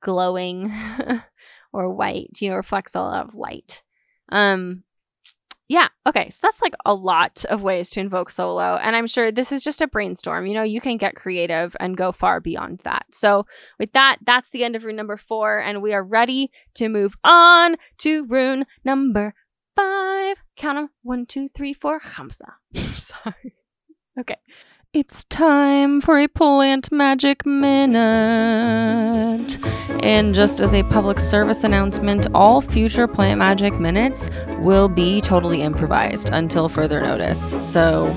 [0.00, 0.72] glowing
[1.78, 3.84] or white, you know, reflects a lot of light.
[4.30, 4.82] Um,
[5.68, 5.88] yeah.
[6.06, 6.28] Okay.
[6.30, 8.80] So that's like a lot of ways to invoke Sowilo.
[8.82, 10.46] And I'm sure this is just a brainstorm.
[10.46, 13.04] You know, you can get creative and go far beyond that.
[13.12, 13.46] So,
[13.78, 15.58] with that, that's the end of rune number four.
[15.58, 19.34] And we are ready to move on to rune number
[19.76, 20.38] five.
[20.56, 22.00] Count them one, two, three, four.
[22.00, 22.54] Hamza.
[22.74, 23.54] Sorry.
[24.18, 24.38] Okay.
[24.98, 27.96] It's time for a plant magic minute.
[30.02, 34.28] And just as a public service announcement, all future plant magic minutes
[34.58, 37.54] will be totally improvised until further notice.
[37.60, 38.12] So,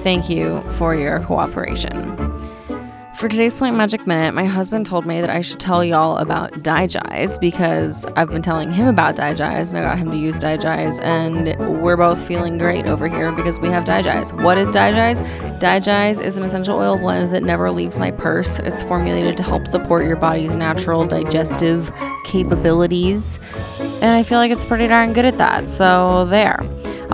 [0.00, 2.16] thank you for your cooperation.
[3.16, 6.50] For today's Plant Magic Minute, my husband told me that I should tell y'all about
[6.52, 11.00] DiGize because I've been telling him about DiGize and I got him to use DiGize,
[11.00, 14.32] and we're both feeling great over here because we have DiGize.
[14.42, 15.58] What is DiGize?
[15.60, 18.58] DiGize is an essential oil blend that never leaves my purse.
[18.58, 21.92] It's formulated to help support your body's natural digestive
[22.24, 23.38] capabilities,
[24.02, 25.70] and I feel like it's pretty darn good at that.
[25.70, 26.58] So, there.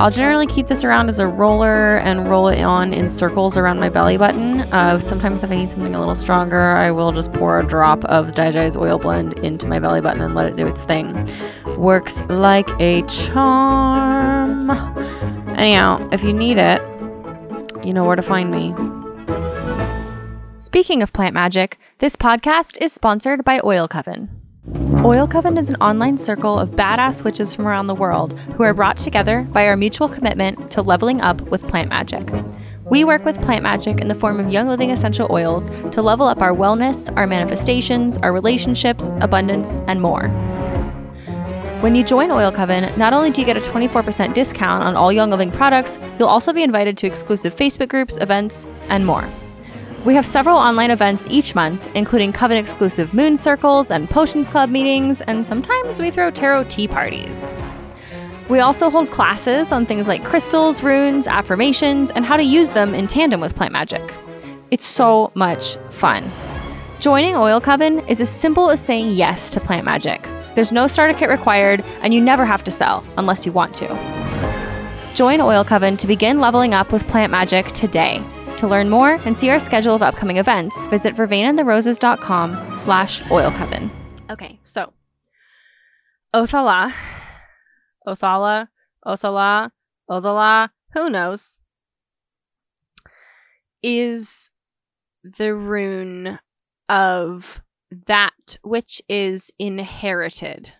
[0.00, 3.80] I'll generally keep this around as a roller and roll it on in circles around
[3.80, 4.60] my belly button.
[4.72, 8.02] Uh, sometimes, if I need something a little stronger, I will just pour a drop
[8.06, 11.28] of DiGize oil blend into my belly button and let it do its thing.
[11.76, 14.70] Works like a charm.
[15.58, 16.80] Anyhow, if you need it,
[17.84, 18.74] you know where to find me.
[20.54, 24.39] Speaking of plant magic, this podcast is sponsored by Oil Coven.
[25.02, 28.74] Oil Coven is an online circle of badass witches from around the world who are
[28.74, 32.30] brought together by our mutual commitment to leveling up with plant magic.
[32.84, 36.26] We work with plant magic in the form of Young Living essential oils to level
[36.26, 40.28] up our wellness, our manifestations, our relationships, abundance, and more.
[41.80, 45.10] When you join Oil Coven, not only do you get a 24% discount on all
[45.10, 49.26] Young Living products, you'll also be invited to exclusive Facebook groups, events, and more.
[50.02, 54.70] We have several online events each month, including Coven exclusive moon circles and potions club
[54.70, 57.54] meetings, and sometimes we throw tarot tea parties.
[58.48, 62.94] We also hold classes on things like crystals, runes, affirmations, and how to use them
[62.94, 64.14] in tandem with plant magic.
[64.70, 66.32] It's so much fun.
[66.98, 70.26] Joining Oil Coven is as simple as saying yes to plant magic.
[70.54, 73.86] There's no starter kit required, and you never have to sell unless you want to.
[75.14, 78.24] Join Oil Coven to begin leveling up with plant magic today.
[78.60, 83.88] To learn more and see our schedule of upcoming events, visit vervainandtheroses.com slash oilcoven.
[84.28, 84.92] Okay, so
[86.34, 86.92] Othala,
[88.06, 88.68] Othala,
[89.06, 89.70] Othala,
[90.10, 91.58] Othala, who knows,
[93.82, 94.50] is
[95.24, 96.38] the rune
[96.86, 100.74] of that which is inherited.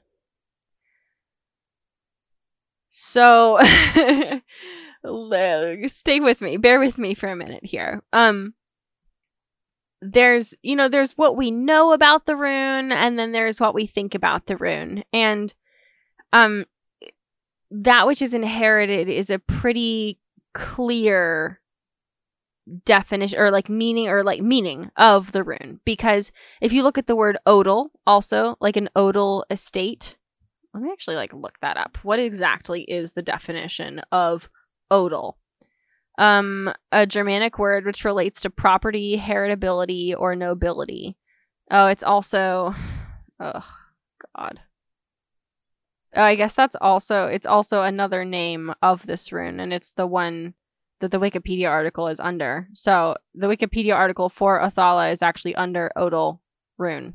[2.90, 3.58] So
[5.88, 8.02] stay with me bear with me for a minute here.
[8.12, 8.54] Um
[10.02, 13.86] there's you know there's what we know about the rune and then there's what we
[13.86, 15.04] think about the rune.
[15.12, 15.52] And
[16.32, 16.66] um
[17.70, 20.18] that which is inherited is a pretty
[20.54, 21.60] clear
[22.84, 25.80] definition or like meaning or like meaning of the rune.
[25.84, 26.30] Because
[26.60, 30.16] if you look at the word odal also like an odal estate
[30.72, 31.98] let me actually like look that up.
[32.02, 34.48] What exactly is the definition of
[34.90, 35.36] odal.
[36.18, 41.16] Um, a Germanic word which relates to property, heritability, or nobility.
[41.70, 42.74] Oh, it's also,
[43.38, 43.66] oh
[44.36, 44.60] God.
[46.14, 50.06] Oh, I guess that's also it's also another name of this rune, and it's the
[50.06, 50.54] one
[50.98, 52.68] that the Wikipedia article is under.
[52.74, 56.42] So the Wikipedia article for Othala is actually under Odal
[56.76, 57.14] rune.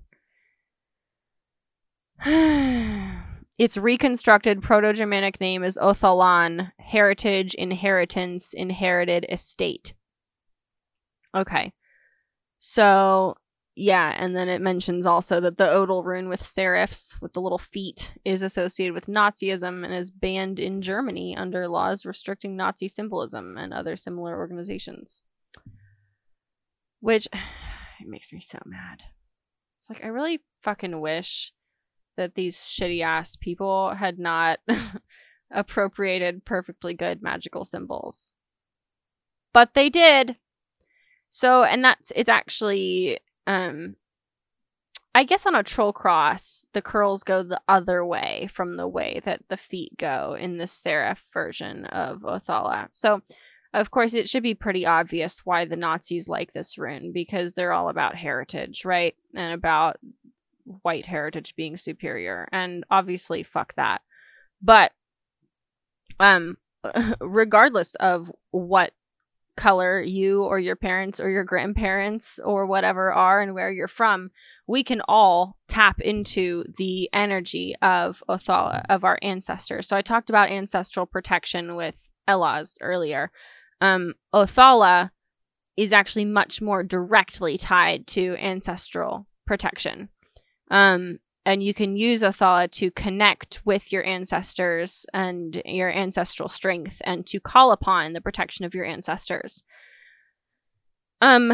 [3.57, 9.93] Its reconstructed Proto Germanic name is Othalan, heritage, inheritance, inherited estate.
[11.33, 11.71] Okay.
[12.59, 13.35] So,
[13.75, 17.57] yeah, and then it mentions also that the Odal rune with serifs, with the little
[17.57, 23.57] feet, is associated with Nazism and is banned in Germany under laws restricting Nazi symbolism
[23.57, 25.21] and other similar organizations.
[26.99, 27.27] Which
[28.01, 29.03] it makes me so mad.
[29.77, 31.53] It's like, I really fucking wish
[32.17, 34.59] that these shitty ass people had not
[35.51, 38.33] appropriated perfectly good magical symbols.
[39.53, 40.37] But they did.
[41.29, 43.95] So, and that's it's actually um
[45.15, 49.21] I guess on a troll cross, the curls go the other way from the way
[49.23, 52.89] that the feet go in the serif version of Othala.
[52.91, 53.21] So,
[53.73, 57.71] of course, it should be pretty obvious why the Nazis like this rune because they're
[57.71, 59.15] all about heritage, right?
[59.33, 59.99] And about
[60.81, 64.01] white heritage being superior and obviously fuck that.
[64.61, 64.91] But
[66.19, 66.57] um
[67.19, 68.93] regardless of what
[69.57, 74.29] color you or your parents or your grandparents or whatever are and where you're from
[74.67, 79.87] we can all tap into the energy of othala of our ancestors.
[79.87, 83.31] So i talked about ancestral protection with Elhaz earlier.
[83.81, 85.11] Um othala
[85.77, 90.09] is actually much more directly tied to ancestral protection
[90.71, 97.01] um, and you can use Othala to connect with your ancestors and your ancestral strength
[97.05, 99.63] and to call upon the protection of your ancestors.
[101.21, 101.53] Um,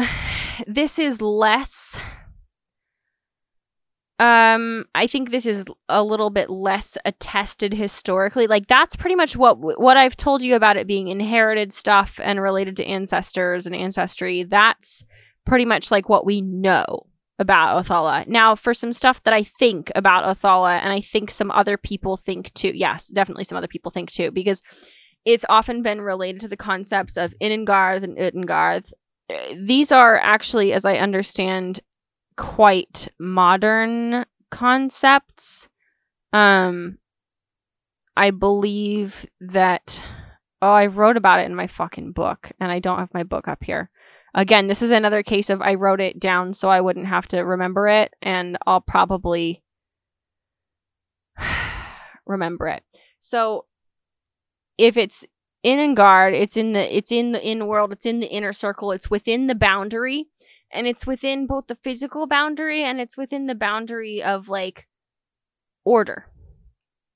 [0.66, 2.00] this is less.
[4.18, 8.46] Um, I think this is a little bit less attested historically.
[8.46, 12.40] Like that's pretty much what what I've told you about it being inherited stuff and
[12.40, 14.44] related to ancestors and ancestry.
[14.44, 15.04] That's
[15.44, 17.06] pretty much like what we know
[17.42, 18.26] about Othala.
[18.26, 22.16] Now, for some stuff that I think about Othala, and I think some other people
[22.16, 22.72] think too.
[22.74, 24.62] Yes, definitely some other people think too, because
[25.26, 28.92] it's often been related to the concepts of Inengarth and Utengarth.
[29.54, 31.80] These are actually, as I understand,
[32.36, 35.68] quite modern concepts.
[36.32, 36.98] Um,
[38.16, 40.02] I believe that.
[40.64, 43.48] Oh, I wrote about it in my fucking book, and I don't have my book
[43.48, 43.90] up here.
[44.34, 47.40] Again, this is another case of I wrote it down so I wouldn't have to
[47.40, 49.62] remember it, and I'll probably
[52.26, 52.82] remember it.
[53.20, 53.66] So
[54.78, 55.26] if it's
[55.62, 58.52] in and guard, it's in the it's in the in world, it's in the inner
[58.52, 60.28] circle, it's within the boundary,
[60.72, 64.88] and it's within both the physical boundary and it's within the boundary of like
[65.84, 66.26] order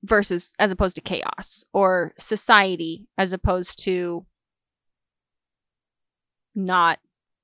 [0.02, 4.26] versus as opposed to chaos or society as opposed to
[6.54, 6.98] not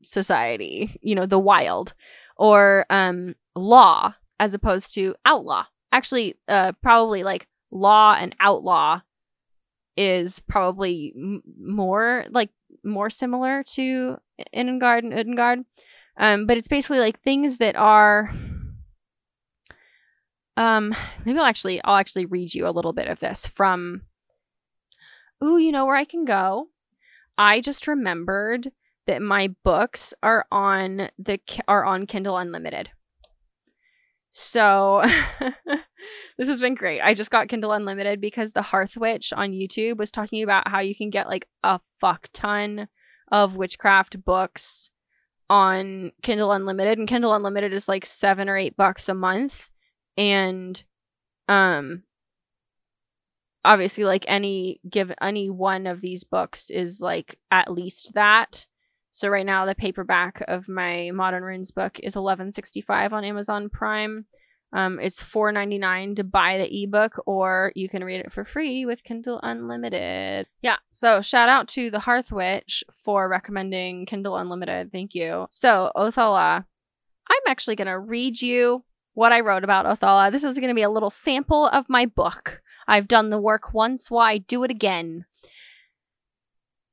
[0.05, 1.95] society, you know, the wild
[2.37, 5.65] or um law as opposed to outlaw.
[5.93, 9.01] Actually, uh probably like law and outlaw
[9.97, 12.51] is probably m- more like
[12.85, 14.17] more similar to
[14.55, 15.65] Innengard and Udengard.
[16.17, 18.31] Um, but it's basically like things that are
[20.57, 20.95] um
[21.25, 24.03] maybe I'll actually I'll actually read you a little bit of this from
[25.43, 26.69] Ooh, you know where I can go?
[27.37, 28.71] I just remembered
[29.07, 32.91] that my books are on the are on Kindle Unlimited.
[34.31, 35.03] So
[36.39, 37.01] this has been great.
[37.01, 40.81] I just got Kindle Unlimited because the Hearth Witch on YouTube was talking about how
[40.81, 42.89] you can get like a fuck ton
[43.31, 44.91] of witchcraft books
[45.51, 49.69] on Kindle Unlimited and Kindle Unlimited is like 7 or 8 bucks a month
[50.17, 50.83] and
[51.49, 52.05] um
[53.65, 58.67] obviously like any give any one of these books is like at least that
[59.13, 64.27] so right now the paperback of my modern runes book is 1165 on amazon prime
[64.75, 69.05] um, it's 4.99 to buy the ebook or you can read it for free with
[69.05, 75.15] kindle unlimited yeah so shout out to the hearth witch for recommending kindle unlimited thank
[75.15, 76.65] you so othala
[77.29, 78.83] i'm actually going to read you
[79.15, 80.31] what I wrote about Othala.
[80.31, 82.63] This is going to be a little sample of my book.
[82.89, 85.25] I've done the work once, why do it again?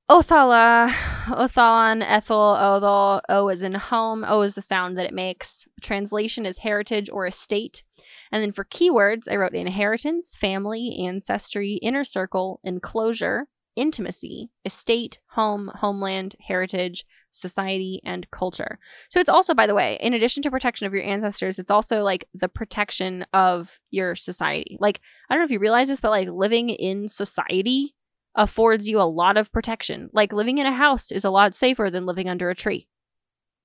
[0.10, 0.90] Othala,
[1.28, 3.22] Othalan, Ethel, Othal.
[3.30, 4.26] O is in home.
[4.28, 5.68] O is the sound that it makes.
[5.84, 7.84] Translation is heritage or estate.
[8.32, 15.72] And then for keywords, I wrote inheritance, family, ancestry, inner circle, enclosure, intimacy, estate, home,
[15.76, 18.80] homeland, heritage, society, and culture.
[19.10, 22.02] So it's also, by the way, in addition to protection of your ancestors, it's also
[22.02, 24.76] like the protection of your society.
[24.80, 27.96] Like, I don't know if you realize this, but like living in society
[28.36, 30.10] affords you a lot of protection.
[30.14, 32.88] Like living in a house is a lot safer than living under a tree.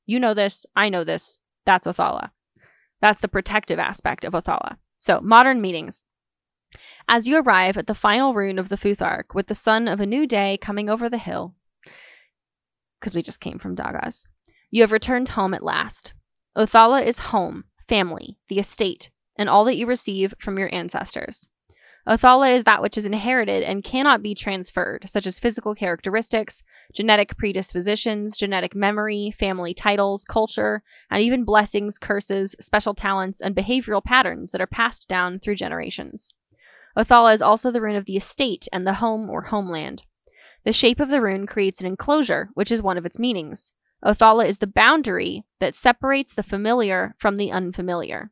[0.07, 0.67] You know this.
[0.75, 1.39] I know this.
[1.65, 2.31] That's Othala.
[3.01, 4.77] That's the protective aspect of Othala.
[4.97, 6.05] So, modern meetings.
[7.09, 10.07] As you arrive at the final rune of the Futhark, with the sun of a
[10.07, 11.55] new day coming over the hill,
[12.99, 14.27] because we just came from Dagaz,
[14.71, 16.15] you have returned home at last.
[16.57, 21.49] Othala is home, family, the estate, and all that you receive from your ancestors.
[22.07, 27.37] Othala is that which is inherited and cannot be transferred, such as physical characteristics, genetic
[27.39, 34.53] predispositions, genetic memory, family titles, culture, and even blessings, curses, special talents, and behavioral patterns
[34.53, 36.35] that are passed down through generations.
[36.97, 40.05] Othala is also the rune of the estate and the home or homeland.
[40.65, 43.73] The shape of the rune creates an enclosure, which is one of its meanings.
[44.05, 48.31] Othala is the boundary that separates the familiar from the unfamiliar.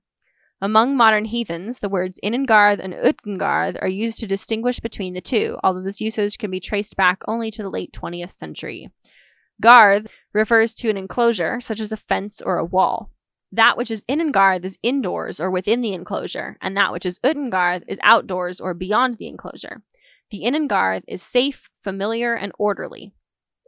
[0.62, 5.58] Among modern heathens, the words Inengarth and Utgengarth are used to distinguish between the two,
[5.64, 8.88] although this usage can be traced back only to the late 20th century.
[9.60, 13.10] Garth refers to an enclosure, such as a fence or a wall.
[13.50, 17.82] That which is Inengarth is indoors or within the enclosure, and that which is Uttengarth
[17.88, 19.82] is outdoors or beyond the enclosure.
[20.30, 23.12] The Inengarth is safe, familiar, and orderly.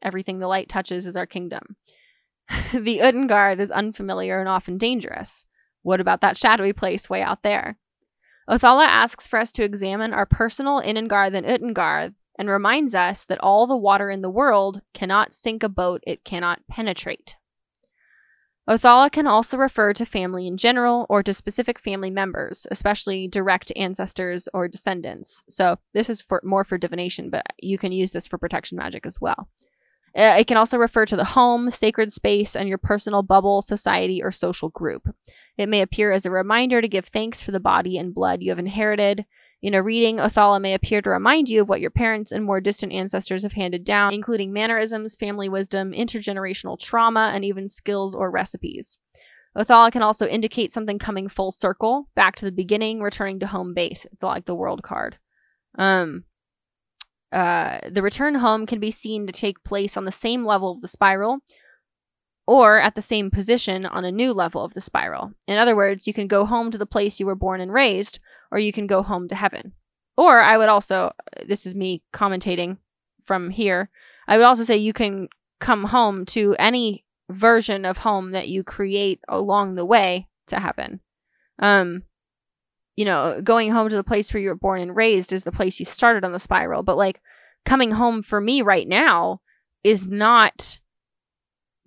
[0.00, 1.74] Everything the light touches is our kingdom.
[2.72, 5.44] the Uttengarth is unfamiliar and often dangerous.
[5.84, 7.78] What about that shadowy place way out there?
[8.50, 13.40] Othala asks for us to examine our personal Inengarth and Uttengarth and reminds us that
[13.40, 17.36] all the water in the world cannot sink a boat it cannot penetrate.
[18.68, 23.70] Othala can also refer to family in general or to specific family members, especially direct
[23.76, 25.44] ancestors or descendants.
[25.50, 29.04] So this is for more for divination, but you can use this for protection magic
[29.04, 29.50] as well.
[30.16, 34.22] Uh, it can also refer to the home, sacred space, and your personal bubble, society,
[34.22, 35.14] or social group.
[35.56, 38.50] It may appear as a reminder to give thanks for the body and blood you
[38.50, 39.24] have inherited,
[39.64, 42.60] in a reading, Othala may appear to remind you of what your parents and more
[42.60, 48.30] distant ancestors have handed down, including mannerisms, family wisdom, intergenerational trauma, and even skills or
[48.30, 48.98] recipes.
[49.56, 53.72] Othala can also indicate something coming full circle, back to the beginning, returning to home
[53.72, 54.04] base.
[54.12, 55.16] It's like the world card.
[55.78, 56.24] Um,
[57.32, 60.82] uh, the return home can be seen to take place on the same level of
[60.82, 61.38] the spiral,
[62.46, 65.32] or at the same position on a new level of the spiral.
[65.46, 68.18] In other words, you can go home to the place you were born and raised,
[68.50, 69.72] or you can go home to heaven.
[70.16, 71.12] Or I would also,
[71.46, 72.78] this is me commentating
[73.24, 73.90] from here,
[74.28, 75.28] I would also say you can
[75.60, 81.00] come home to any version of home that you create along the way to heaven.
[81.58, 82.02] Um,
[82.96, 85.52] you know, going home to the place where you were born and raised is the
[85.52, 87.20] place you started on the spiral, but like
[87.64, 89.40] coming home for me right now
[89.82, 90.80] is not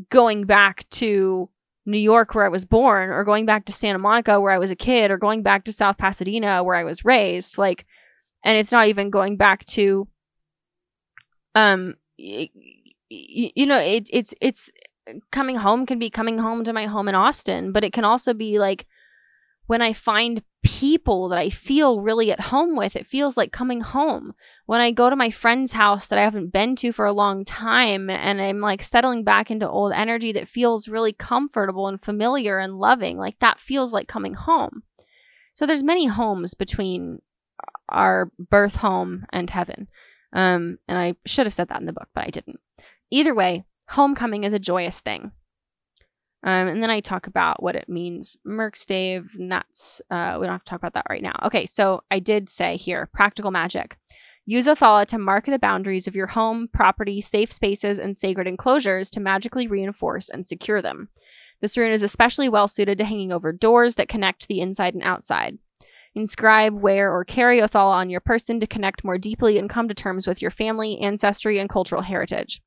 [0.10, 1.50] going back to
[1.86, 4.72] New York where I was born or going back to Santa Monica where I was
[4.72, 7.86] a kid or going back to South Pasadena where I was raised like
[8.44, 10.08] and it's not even going back to
[11.56, 14.70] um you know it, it's it's
[15.32, 18.34] coming home can be coming home to my home in Austin but it can also
[18.34, 18.86] be like
[19.68, 23.80] when I find people that I feel really at home with, it feels like coming
[23.80, 24.34] home.
[24.66, 27.46] When I go to my friend's house that I haven't been to for a long
[27.46, 32.60] time and I'm like settling back into old energy that feels really comfortable and familiar
[32.60, 34.84] and loving, like that feels like coming home.
[35.54, 37.20] So there's many homes between
[37.88, 39.88] our birth home and heaven.
[40.34, 42.60] Um, and I should have said that in the book, but I didn't.
[43.10, 45.32] Either way, homecoming is a joyous thing.
[46.44, 50.54] Um, and then I talk about what it means, merkstave, and that's, uh, we don't
[50.54, 51.38] have to talk about that right now.
[51.44, 53.98] Okay, so I did say here practical magic.
[54.46, 59.10] Use Othala to mark the boundaries of your home, property, safe spaces, and sacred enclosures
[59.10, 61.10] to magically reinforce and secure them.
[61.60, 65.04] This rune is especially well suited to hanging over doors that connect the inside and
[65.04, 65.58] outside.
[66.16, 69.94] Inscribe, wear, or carry Othala on your person to connect more deeply and come to
[69.94, 72.62] terms with your family, ancestry, and cultural heritage.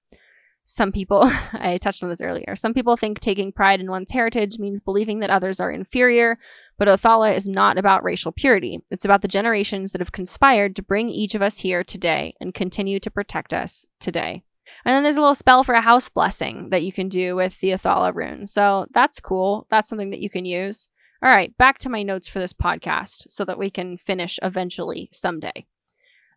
[0.73, 4.61] Some people, I touched on this earlier, some people think taking pride in one's heritage
[4.61, 6.39] means believing that others are inferior,
[6.79, 8.79] but Othala is not about racial purity.
[8.89, 12.55] It's about the generations that have conspired to bring each of us here today and
[12.55, 14.45] continue to protect us today.
[14.85, 17.59] And then there's a little spell for a house blessing that you can do with
[17.59, 18.47] the Othala rune.
[18.47, 19.67] So that's cool.
[19.71, 20.89] That's something that you can use.
[21.21, 25.09] All right, back to my notes for this podcast so that we can finish eventually
[25.11, 25.67] someday.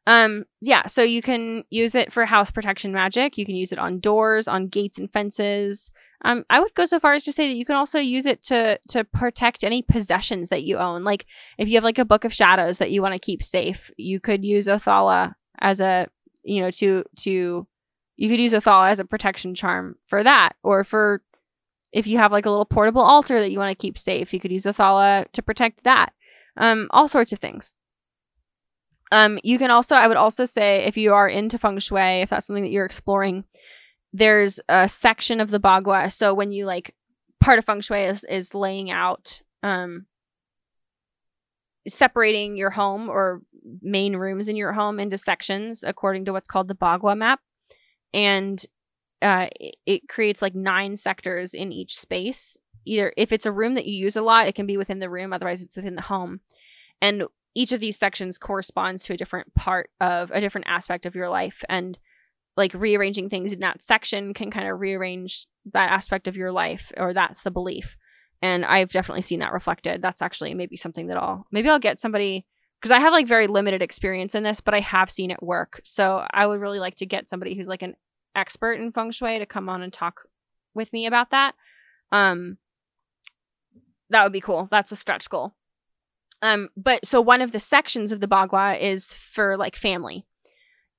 [0.05, 3.37] Um, yeah, so you can use it for house protection magic.
[3.37, 5.91] You can use it on doors, on gates and fences.
[6.25, 8.43] Um, I would go so far as to say that you can also use it
[8.43, 11.03] to to protect any possessions that you own.
[11.03, 11.25] Like
[11.57, 14.19] if you have like a book of shadows that you want to keep safe, you
[14.19, 16.07] could use Othala as a
[16.43, 17.67] you know to to
[18.15, 21.23] you could use Othala as a protection charm for that, or for
[21.93, 24.39] if you have like a little portable altar that you want to keep safe, you
[24.39, 26.11] could use Othala to protect that.
[26.57, 27.73] Um, all sorts of things.
[29.13, 32.31] Um, you can also, I would also say, if you are into feng shui, if
[32.31, 33.43] that's something that you're exploring,
[34.11, 36.11] there's a section of the bagua.
[36.11, 36.95] So when you like,
[37.39, 40.07] part of feng shui is is laying out, um,
[41.87, 43.43] separating your home or
[43.81, 47.39] main rooms in your home into sections according to what's called the bagua map,
[48.13, 48.65] and
[49.21, 52.57] uh, it, it creates like nine sectors in each space.
[52.85, 55.09] Either if it's a room that you use a lot, it can be within the
[55.09, 55.33] room.
[55.33, 56.39] Otherwise, it's within the home.
[56.99, 57.23] And
[57.55, 61.29] each of these sections corresponds to a different part of a different aspect of your
[61.29, 61.63] life.
[61.69, 61.97] And
[62.55, 66.91] like rearranging things in that section can kind of rearrange that aspect of your life
[66.97, 67.97] or that's the belief.
[68.41, 70.01] And i've definitely seen that reflected.
[70.01, 72.45] That's actually maybe something that i'll maybe i'll get somebody
[72.79, 75.81] because i have like very limited experience in this but i have seen it work.
[75.83, 77.95] So i would really like to get somebody who's like an
[78.35, 80.21] expert in feng shui to come on and talk
[80.73, 81.55] with me about that.
[82.11, 82.57] Um
[84.09, 84.67] that would be cool.
[84.69, 85.55] That's a stretch goal
[86.43, 90.25] um, but so one of the sections of the Bagua is for like family.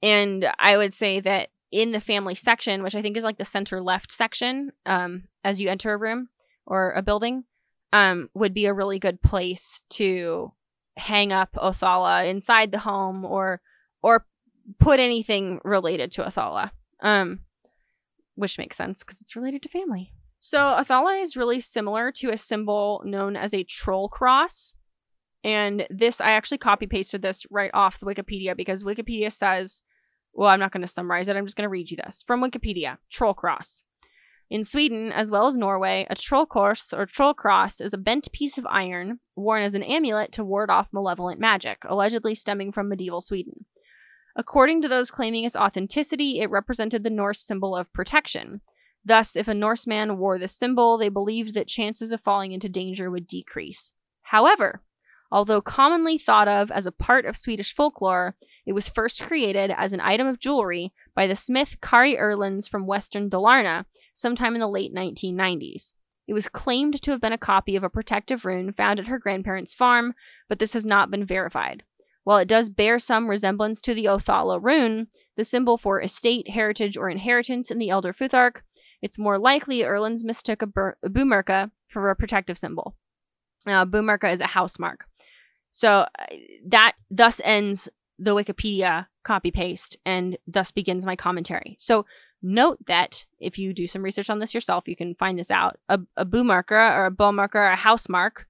[0.03, 3.45] And I would say that in the family section, which I think is like the
[3.45, 6.31] center left section, um, as you enter a room
[6.67, 7.45] or a building,
[7.93, 10.53] um, would be a really good place to
[10.97, 13.61] hang up Othala inside the home or
[14.03, 14.25] or
[14.79, 16.71] put anything related to Othala.
[17.01, 17.41] Um,
[18.35, 20.11] which makes sense because it's related to family.
[20.41, 24.75] So Othala is really similar to a symbol known as a troll cross.
[25.45, 29.83] And this, I actually copy pasted this right off the Wikipedia because Wikipedia says,
[30.33, 31.37] well, I'm not going to summarize it.
[31.37, 33.83] I'm just going to read you this from Wikipedia Troll Cross.
[34.51, 38.59] In Sweden, as well as Norway, a trollkors or troll cross is a bent piece
[38.59, 43.21] of iron worn as an amulet to ward off malevolent magic, allegedly stemming from medieval
[43.21, 43.65] Sweden.
[44.37, 48.61] According to those claiming its authenticity, it represented the Norse symbol of protection.
[49.05, 53.11] Thus, if a Norseman wore this symbol, they believed that chances of falling into danger
[53.11, 53.93] would decrease.
[54.23, 54.83] However,
[55.35, 59.93] Although commonly thought of as a part of Swedish folklore, it was first created as
[59.93, 64.69] an item of jewelry by the smith Kari Erlands from western Dalarna sometime in the
[64.69, 65.93] late 1990s.
[66.29, 69.19] It was claimed to have been a copy of a protective rune found at her
[69.19, 70.15] grandparents' farm,
[70.49, 71.83] but this has not been verified.
[72.23, 76.97] While it does bear some resemblance to the Othala rune, the symbol for estate, heritage,
[76.97, 78.59] or inheritance in the Elder Futhark,
[79.03, 82.95] it's more likely Erlands mistook a, bur- a bomärke for a protective symbol.
[83.67, 85.07] Uh, Bomärke is a house mark.
[85.75, 86.27] So uh,
[86.69, 91.75] that thus ends the Wikipedia copy paste and thus begins my commentary.
[91.81, 92.07] So
[92.41, 95.77] note that if you do some research on this yourself, you can find this out.
[95.89, 98.47] A, a boo marker or a bow marker or a house mark.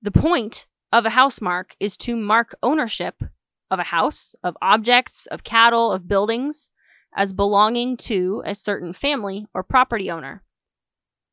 [0.00, 3.24] The point of a house mark is to mark ownership
[3.68, 6.70] of a house, of objects, of cattle, of buildings
[7.16, 10.44] as belonging to a certain family or property owner.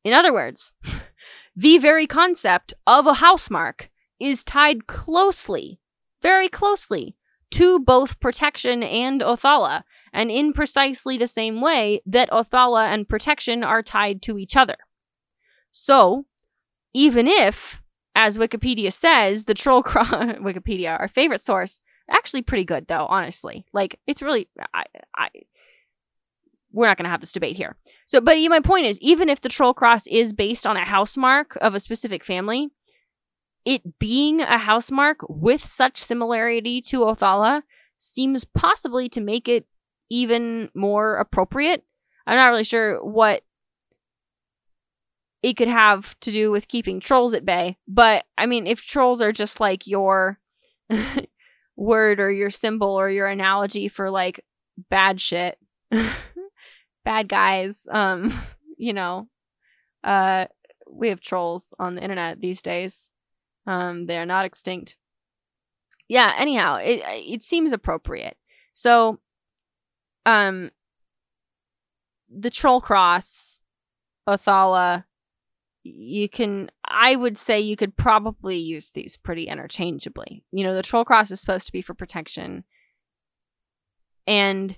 [0.02, 0.72] In other words,
[1.54, 3.90] the very concept of a house mark
[4.20, 5.80] is tied closely,
[6.22, 7.16] very closely,
[7.50, 13.62] to both protection and Othala, and in precisely the same way that Othala and protection
[13.62, 14.76] are tied to each other.
[15.70, 16.26] So,
[16.92, 17.80] even if,
[18.14, 23.64] as Wikipedia says, the troll cross, Wikipedia, our favorite source, actually pretty good though, honestly.
[23.72, 24.84] Like, it's really, I,
[25.16, 25.28] I,
[26.72, 27.76] we're not going to have this debate here.
[28.04, 31.16] So, but my point is, even if the troll cross is based on a house
[31.16, 32.70] mark of a specific family,
[33.64, 37.62] it being a house mark with such similarity to Othala
[37.98, 39.66] seems possibly to make it
[40.10, 41.84] even more appropriate.
[42.26, 43.42] I'm not really sure what
[45.42, 49.20] it could have to do with keeping trolls at bay, but I mean, if trolls
[49.20, 50.38] are just like your
[51.76, 54.40] word or your symbol or your analogy for like
[54.90, 55.58] bad shit,
[57.04, 58.32] bad guys, um,
[58.78, 59.28] you know,
[60.02, 60.46] uh,
[60.90, 63.10] we have trolls on the internet these days.
[63.66, 64.96] Um, they are not extinct.
[66.08, 66.34] Yeah.
[66.36, 68.36] Anyhow, it it seems appropriate.
[68.72, 69.20] So,
[70.26, 70.70] um,
[72.28, 73.60] the troll cross,
[74.28, 75.04] Othala,
[75.82, 76.70] you can.
[76.86, 80.44] I would say you could probably use these pretty interchangeably.
[80.52, 82.64] You know, the troll cross is supposed to be for protection,
[84.26, 84.76] and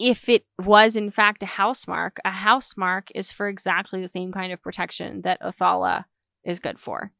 [0.00, 4.08] if it was in fact a house mark, a house mark is for exactly the
[4.08, 6.06] same kind of protection that Othala
[6.42, 7.12] is good for.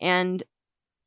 [0.00, 0.42] And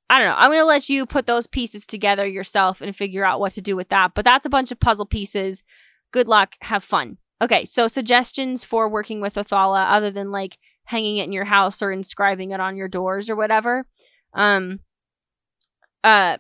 [0.10, 0.36] I don't know.
[0.36, 3.62] I'm going to let you put those pieces together yourself and figure out what to
[3.62, 4.14] do with that.
[4.16, 5.64] But that's a bunch of puzzle pieces.
[6.12, 6.56] Good luck.
[6.62, 7.18] Have fun.
[7.42, 11.82] Okay, so suggestions for working with Othala other than like hanging it in your house
[11.82, 13.86] or inscribing it on your doors or whatever.
[14.34, 14.80] Um
[16.04, 16.38] uh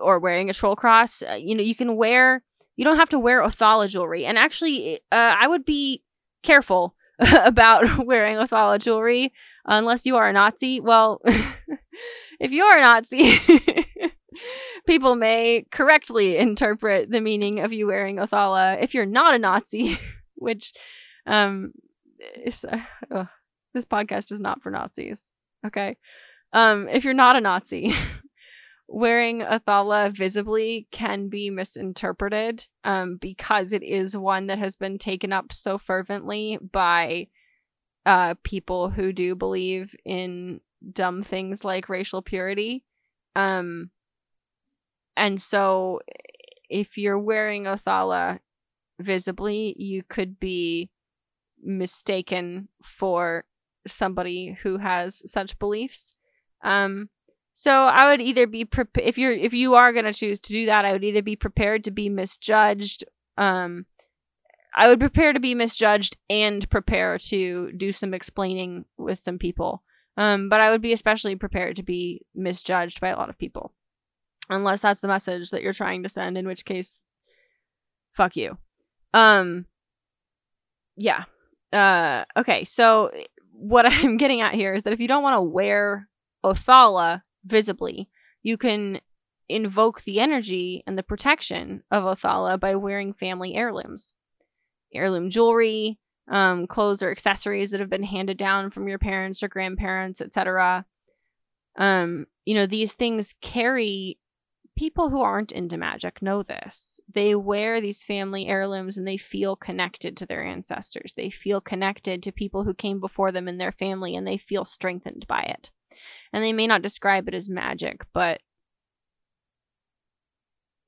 [0.00, 2.42] or wearing a troll cross, uh, you know, you can wear
[2.76, 4.26] you don't have to wear Othala jewelry.
[4.26, 6.02] And actually uh I would be
[6.42, 6.94] careful
[7.32, 9.32] about wearing Othala jewelry
[9.64, 10.80] unless you are a Nazi.
[10.80, 11.20] Well,
[12.40, 13.38] if you are a Nazi,
[14.86, 18.82] people may correctly interpret the meaning of you wearing Othala.
[18.82, 19.98] If you're not a Nazi,
[20.34, 20.72] which
[21.26, 21.72] um,
[22.44, 23.24] is, uh,
[23.74, 25.30] this podcast is not for Nazis.
[25.66, 25.96] Okay.
[26.52, 27.94] Um, if you're not a Nazi,
[28.88, 35.32] wearing Othala visibly can be misinterpreted um, because it is one that has been taken
[35.32, 37.28] up so fervently by
[38.04, 40.60] uh, people who do believe in
[40.92, 42.84] dumb things like racial purity.
[43.36, 43.90] Um,
[45.16, 46.00] and so
[46.68, 48.40] if you're wearing Othala
[48.98, 50.90] visibly, you could be
[51.62, 53.44] mistaken for
[53.86, 56.14] somebody who has such beliefs.
[56.62, 57.08] Um,
[57.52, 60.52] so I would either be pre- if you're if you are going to choose to
[60.52, 63.04] do that, I would either be prepared to be misjudged
[63.38, 63.86] um
[64.74, 69.82] I would prepare to be misjudged and prepare to do some explaining with some people.
[70.16, 73.72] Um, but I would be especially prepared to be misjudged by a lot of people.
[74.50, 77.02] Unless that's the message that you're trying to send, in which case,
[78.12, 78.58] fuck you.
[79.14, 79.66] Um,
[80.96, 81.24] yeah.
[81.72, 83.10] Uh, okay, so
[83.52, 86.08] what I'm getting at here is that if you don't want to wear
[86.44, 88.08] Othala visibly,
[88.42, 89.00] you can
[89.48, 94.14] invoke the energy and the protection of Othala by wearing family heirlooms
[94.94, 99.48] heirloom jewelry, um, clothes or accessories that have been handed down from your parents or
[99.48, 100.86] grandparents, etc.
[101.76, 104.18] Um, you know, these things carry
[104.76, 107.00] people who aren't into magic know this.
[107.12, 111.14] They wear these family heirlooms and they feel connected to their ancestors.
[111.14, 114.64] They feel connected to people who came before them in their family and they feel
[114.64, 115.70] strengthened by it.
[116.32, 118.40] And they may not describe it as magic, but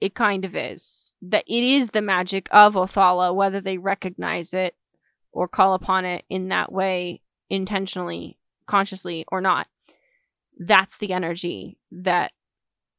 [0.05, 1.15] it kind of is.
[1.23, 4.75] That it is the magic of Othala, whether they recognize it
[5.33, 9.67] or call upon it in that way intentionally, consciously, or not.
[10.59, 12.33] That's the energy that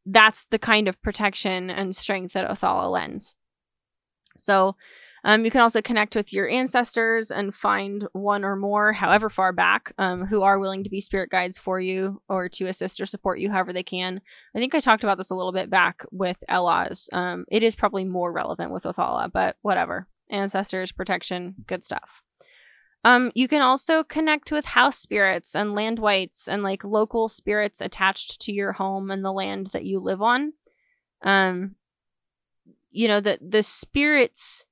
[0.03, 3.35] that's the kind of protection and strength that Othala lends.
[4.35, 4.75] So
[5.25, 9.51] um, you can also connect with your ancestors and find one or more, however far
[9.51, 13.07] back, um, who are willing to be spirit guides for you or to assist or
[13.07, 14.21] support you however they can.
[14.55, 17.11] I think I talked about this a little bit back with Elhaz.
[17.11, 20.07] Um, it is probably more relevant with Othala, but whatever.
[20.29, 22.21] Ancestors, protection, good stuff.
[23.03, 27.81] Um, you can also connect with house spirits and land wights and like local spirits
[27.81, 30.53] attached to your home and the land that you live on.
[31.23, 31.75] Um,
[32.91, 34.65] you know, the the spirits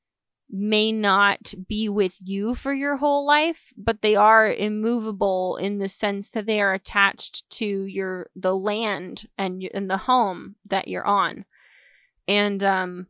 [0.50, 5.88] may not be with you for your whole life, but they are immovable in the
[5.88, 11.06] sense that they are attached to your the land and and the home that you're
[11.06, 11.46] on.
[12.28, 13.08] And um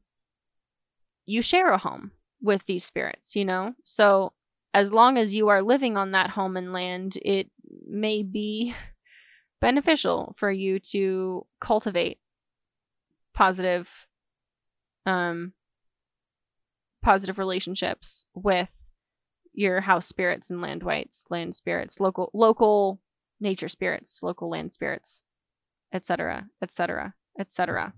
[1.25, 2.11] you share a home
[2.41, 3.73] with these spirits, you know?
[3.83, 4.33] So
[4.73, 7.49] as long as you are living on that home and land, it
[7.87, 8.73] may be
[9.61, 12.19] beneficial for you to cultivate
[13.33, 14.07] positive
[15.05, 15.53] um
[17.03, 18.69] positive relationships with
[19.53, 22.99] your house spirits and land wights, land spirits, local local
[23.39, 25.21] nature spirits, local land spirits,
[25.93, 27.93] etc., etc., etc.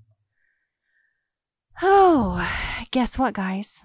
[1.81, 2.49] Oh,
[2.91, 3.83] guess what, guys?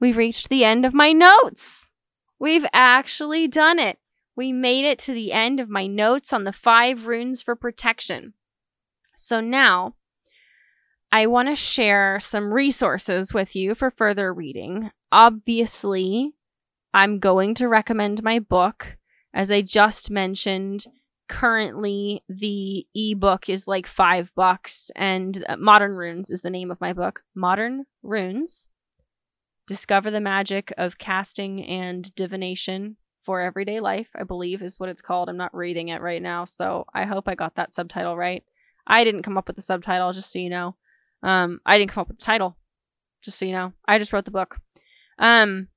[0.00, 1.90] We've reached the end of my notes.
[2.38, 3.98] We've actually done it.
[4.34, 8.34] We made it to the end of my notes on the five runes for protection.
[9.16, 9.94] So now
[11.14, 14.90] I want to share some resources with you for further reading.
[15.12, 16.32] Obviously,
[16.94, 18.96] I'm going to recommend my book.
[19.34, 20.86] As I just mentioned,
[21.28, 26.80] currently the ebook is like five bucks, and uh, Modern Runes is the name of
[26.80, 27.22] my book.
[27.34, 28.68] Modern Runes
[29.66, 35.02] Discover the Magic of Casting and Divination for Everyday Life, I believe is what it's
[35.02, 35.28] called.
[35.28, 38.42] I'm not reading it right now, so I hope I got that subtitle right.
[38.86, 40.74] I didn't come up with the subtitle, just so you know.
[41.22, 42.56] Um, I didn't come up with the title,
[43.22, 43.72] just so you know.
[43.86, 44.58] I just wrote the book.
[45.18, 45.68] Um,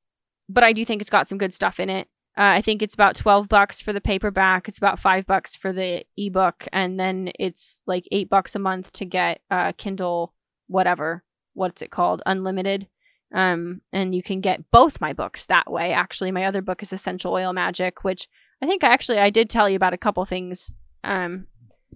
[0.49, 2.07] but I do think it's got some good stuff in it.
[2.37, 4.67] Uh, I think it's about 12 bucks for the paperback.
[4.67, 8.91] It's about 5 bucks for the ebook and then it's like 8 bucks a month
[8.93, 10.33] to get uh Kindle
[10.67, 11.23] whatever.
[11.53, 12.21] What's it called?
[12.25, 12.87] Unlimited.
[13.33, 15.93] Um and you can get both my books that way.
[15.93, 18.27] Actually, my other book is Essential Oil Magic, which
[18.61, 20.73] I think actually I did tell you about a couple things
[21.05, 21.47] um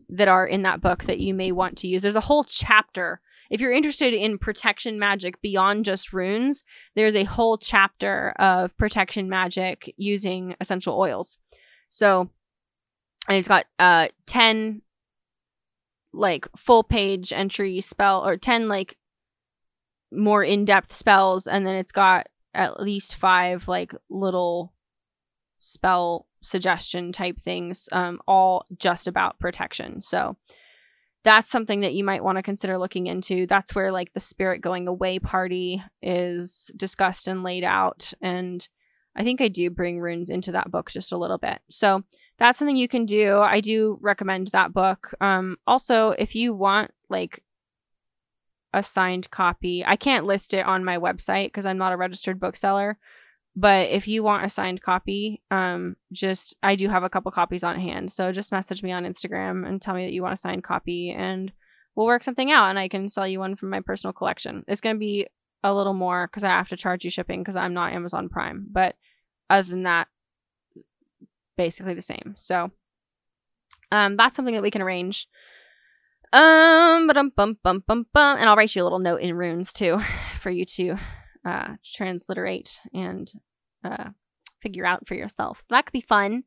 [0.07, 2.01] that are in that book that you may want to use.
[2.01, 3.19] There's a whole chapter
[3.49, 6.63] if you're interested in protection magic beyond just runes,
[6.95, 11.37] there's a whole chapter of protection magic using essential oils.
[11.89, 12.29] So,
[13.27, 14.81] and it's got uh 10
[16.13, 18.97] like full page entry spell or 10 like
[20.11, 24.73] more in-depth spells and then it's got at least 5 like little
[25.59, 30.01] spell suggestion type things um all just about protection.
[30.01, 30.37] So,
[31.29, 33.45] that's something that you might want to consider looking into.
[33.45, 38.11] That's where like the spirit going away party is discussed and laid out.
[38.19, 38.67] And
[39.15, 41.59] I think I do bring runes into that book just a little bit.
[41.69, 42.03] So
[42.39, 43.37] that's something you can do.
[43.37, 45.13] I do recommend that book.
[45.21, 47.43] Um, also, if you want like
[48.73, 52.39] a signed copy, I can't list it on my website because I'm not a registered
[52.39, 52.97] bookseller.
[53.59, 57.61] But if you want a signed copy, um, just I do have a couple copies
[57.61, 58.09] on hand.
[58.09, 61.11] So just message me on Instagram and tell me that you want a signed copy
[61.11, 61.51] and
[61.93, 64.63] we'll work something out and I can sell you one from my personal collection.
[64.69, 65.27] It's gonna be
[65.61, 68.65] a little more because I have to charge you shipping because I'm not Amazon Prime.
[68.71, 68.95] But
[69.49, 70.07] other than that,
[71.57, 72.35] basically the same.
[72.37, 72.71] So
[73.91, 75.27] um that's something that we can arrange.
[76.31, 79.35] Um, but um, bum, bum, bum, bum, and I'll write you a little note in
[79.35, 79.99] runes too,
[80.39, 80.95] for you to
[81.43, 83.29] uh, transliterate and
[83.83, 84.09] uh,
[84.61, 85.59] figure out for yourself.
[85.59, 86.43] So that could be fun.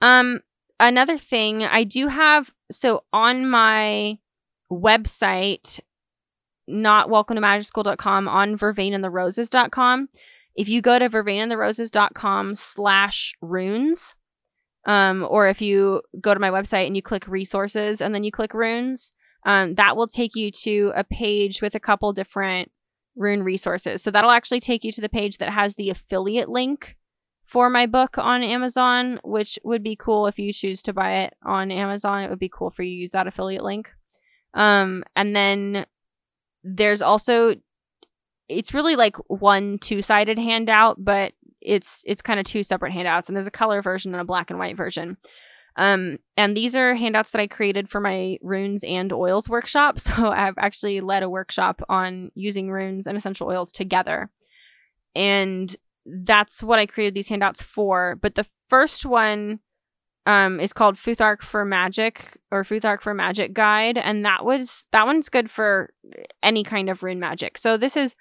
[0.00, 0.40] Um,
[0.78, 4.18] another thing I do have so on my
[4.70, 5.80] website,
[6.66, 10.08] not welcome to magicschool.com on vervainandtheroses.com.
[10.54, 14.14] If you go to vervainandtheroses.com slash runes,
[14.84, 18.32] um, or if you go to my website and you click resources and then you
[18.32, 19.12] click runes,
[19.44, 22.70] um, that will take you to a page with a couple different
[23.16, 24.02] Rune resources.
[24.02, 26.96] So that'll actually take you to the page that has the affiliate link
[27.44, 31.34] for my book on Amazon, which would be cool if you choose to buy it
[31.44, 32.22] on Amazon.
[32.22, 33.90] It would be cool for you to use that affiliate link.
[34.54, 35.86] Um, and then
[36.62, 37.56] there's also
[38.48, 43.36] it's really like one two-sided handout, but it's it's kind of two separate handouts and
[43.36, 45.16] there's a color version and a black and white version.
[45.76, 49.98] Um, and these are handouts that I created for my runes and oils workshop.
[49.98, 54.30] So I've actually led a workshop on using runes and essential oils together.
[55.14, 58.16] And that's what I created these handouts for.
[58.20, 59.60] But the first one
[60.26, 63.98] um, is called Futhark for Magic or Futhark for Magic Guide.
[63.98, 65.92] And that was that one's good for
[66.42, 67.58] any kind of rune magic.
[67.58, 68.14] So this is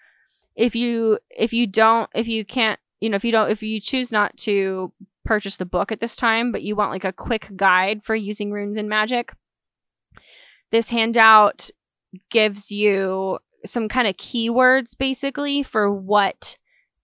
[0.56, 3.80] if you if you don't if you can't you know if you don't if you
[3.80, 4.91] choose not to
[5.24, 8.52] purchase the book at this time, but you want like a quick guide for using
[8.52, 9.34] runes and magic,
[10.72, 11.70] this handout
[12.30, 16.58] gives you some kind of keywords basically for what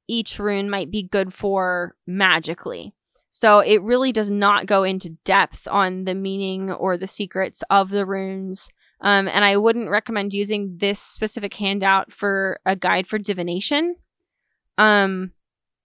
[0.08, 2.94] each rune might be good for magically.
[3.30, 7.90] So it really does not go into depth on the meaning or the secrets of
[7.90, 8.70] the runes.
[9.02, 13.98] Um, and I wouldn't recommend using this specific handout for a guide for divination.
[14.78, 15.34] Um,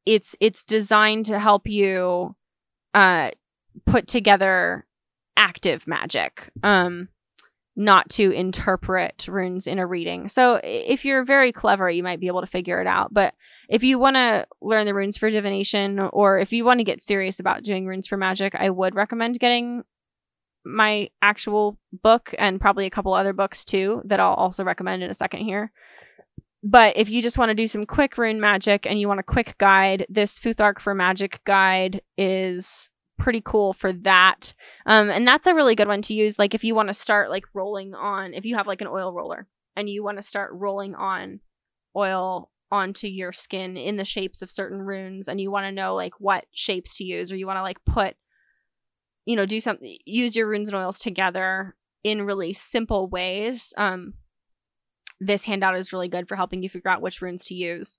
[0.06, 2.34] it's it's designed to help you
[2.94, 3.30] uh
[3.86, 4.86] put together
[5.36, 7.08] active magic um
[7.74, 10.28] not to interpret runes in a reading.
[10.28, 13.14] So if you're very clever, you might be able to figure it out.
[13.14, 13.34] But
[13.68, 17.00] if you want to learn the runes for divination, or if you want to get
[17.00, 19.84] serious about doing runes for magic, I would recommend getting
[20.64, 25.10] my actual book and probably a couple other books too that I'll also recommend in
[25.10, 25.72] a second here.
[26.62, 29.24] But if you just want to do some quick rune magic and you want a
[29.24, 32.88] quick guide, this Futhark for Magic guide is
[33.18, 34.54] pretty cool for that.
[34.86, 36.38] Um, and that's a really good one to use.
[36.38, 39.12] Like if you want to start like rolling on, if you have like an oil
[39.12, 41.40] roller and you want to start rolling on
[41.96, 45.94] oil onto your skin in the shapes of certain runes and you want to know
[45.94, 48.16] like what shapes to use or you want to like put
[49.26, 54.14] you know do something use your runes and oils together in really simple ways um
[55.24, 57.98] this handout is really good for helping you figure out which runes to use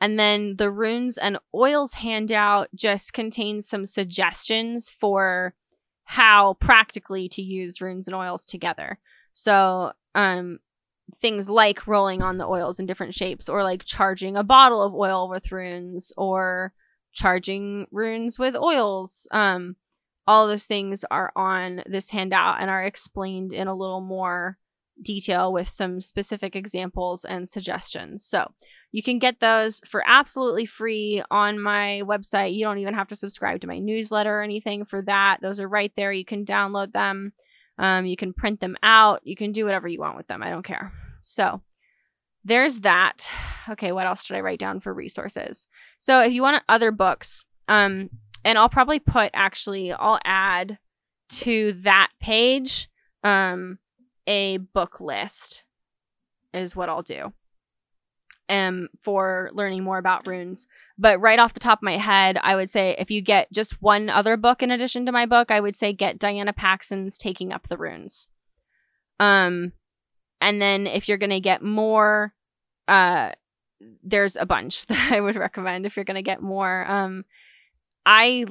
[0.00, 5.54] and then the runes and oils handout just contains some suggestions for
[6.04, 8.98] how practically to use runes and oils together.
[9.32, 10.58] So, um,
[11.16, 14.94] things like rolling on the oils in different shapes, or like charging a bottle of
[14.94, 16.72] oil with runes, or
[17.12, 19.26] charging runes with oils.
[19.30, 19.76] Um,
[20.26, 24.58] all those things are on this handout and are explained in a little more
[25.02, 28.24] detail with some specific examples and suggestions.
[28.24, 28.52] So
[28.92, 32.54] you can get those for absolutely free on my website.
[32.54, 35.38] You don't even have to subscribe to my newsletter or anything for that.
[35.42, 36.12] Those are right there.
[36.12, 37.32] You can download them.
[37.76, 39.20] Um, you can print them out.
[39.24, 40.42] You can do whatever you want with them.
[40.42, 40.92] I don't care.
[41.22, 41.60] So
[42.44, 43.28] there's that.
[43.68, 45.66] Okay, what else did I write down for resources?
[45.98, 48.10] So if you want other books, um,
[48.44, 50.78] and I'll probably put actually, I'll add
[51.30, 52.88] to that page
[53.24, 53.78] um
[54.26, 55.64] a book list
[56.52, 57.32] is what I'll do
[58.48, 60.66] um for learning more about runes.
[60.98, 63.80] But right off the top of my head, I would say if you get just
[63.80, 67.52] one other book in addition to my book, I would say get Diana Paxson's Taking
[67.52, 68.28] Up the Runes.
[69.18, 69.72] Um
[70.40, 72.34] and then if you're going to get more
[72.86, 73.30] uh
[74.02, 76.84] there's a bunch that I would recommend if you're going to get more.
[76.86, 77.24] Um
[78.04, 78.44] I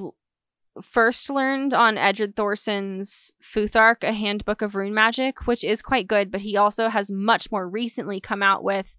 [0.82, 6.32] first learned on Edred Thorsson's Futhark, a handbook of rune magic, which is quite good,
[6.32, 8.96] but he also has much more recently come out with,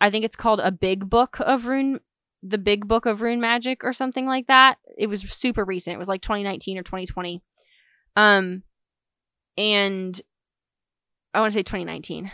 [0.00, 2.00] I think it's called a big book of rune,
[2.42, 4.78] the big book of rune magic or something like that.
[4.96, 5.94] It was super recent.
[5.94, 7.42] It was like 2019 or 2020.
[8.16, 8.62] Um,
[9.56, 10.20] and
[11.32, 12.30] I want to say 2019.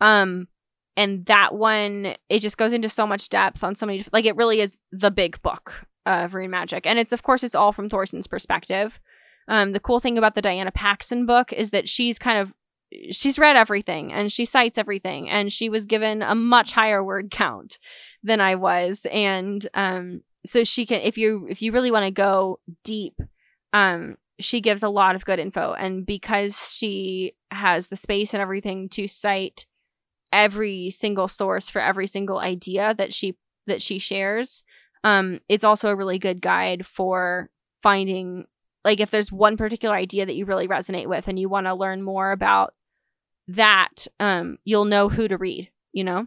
[0.00, 0.48] Um,
[0.96, 4.36] and that one, it just goes into so much depth on so many, like it
[4.36, 6.86] really is the big book of rune magic.
[6.86, 9.00] And it's, of course, it's all from Thorsson's perspective.
[9.48, 12.54] Um, the cool thing about the Diana Paxson book is that she's kind of
[13.10, 17.30] she's read everything and she cites everything and she was given a much higher word
[17.30, 17.78] count
[18.22, 22.10] than I was and um so she can if you if you really want to
[22.10, 23.14] go deep
[23.72, 28.40] um she gives a lot of good info and because she has the space and
[28.40, 29.66] everything to cite
[30.32, 33.36] every single source for every single idea that she
[33.66, 34.64] that she shares
[35.04, 37.50] um, it's also a really good guide for
[37.82, 38.46] finding
[38.84, 41.74] like if there's one particular idea that you really resonate with and you want to
[41.74, 42.74] learn more about
[43.48, 46.26] that, um, you'll know who to read, you know?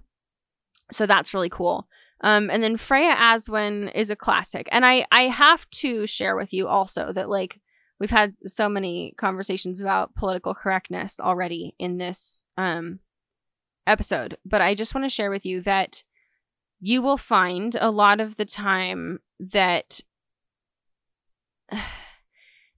[0.91, 1.88] So that's really cool.
[2.21, 4.69] Um, and then Freya Aswynn is a classic.
[4.71, 7.59] And I, I have to share with you also that like
[7.99, 12.99] we've had so many conversations about political correctness already in this um
[13.86, 16.03] episode, but I just want to share with you that
[16.86, 20.01] you will find a lot of the time that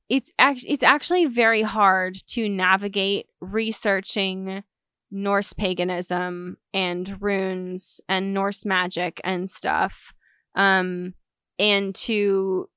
[0.10, 4.64] it's actually it's actually very hard to navigate researching
[5.10, 10.14] Norse paganism and runes and Norse magic and stuff
[10.54, 11.16] um
[11.58, 12.70] and to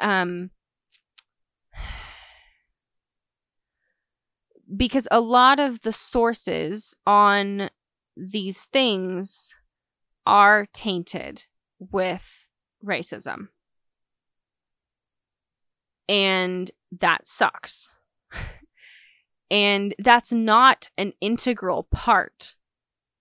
[0.00, 0.50] um
[4.76, 7.70] because a lot of the sources on
[8.20, 9.54] these things
[10.26, 11.46] are tainted
[11.78, 12.48] with
[12.84, 13.48] racism.
[16.08, 17.90] And that sucks.
[19.50, 22.56] and that's not an integral part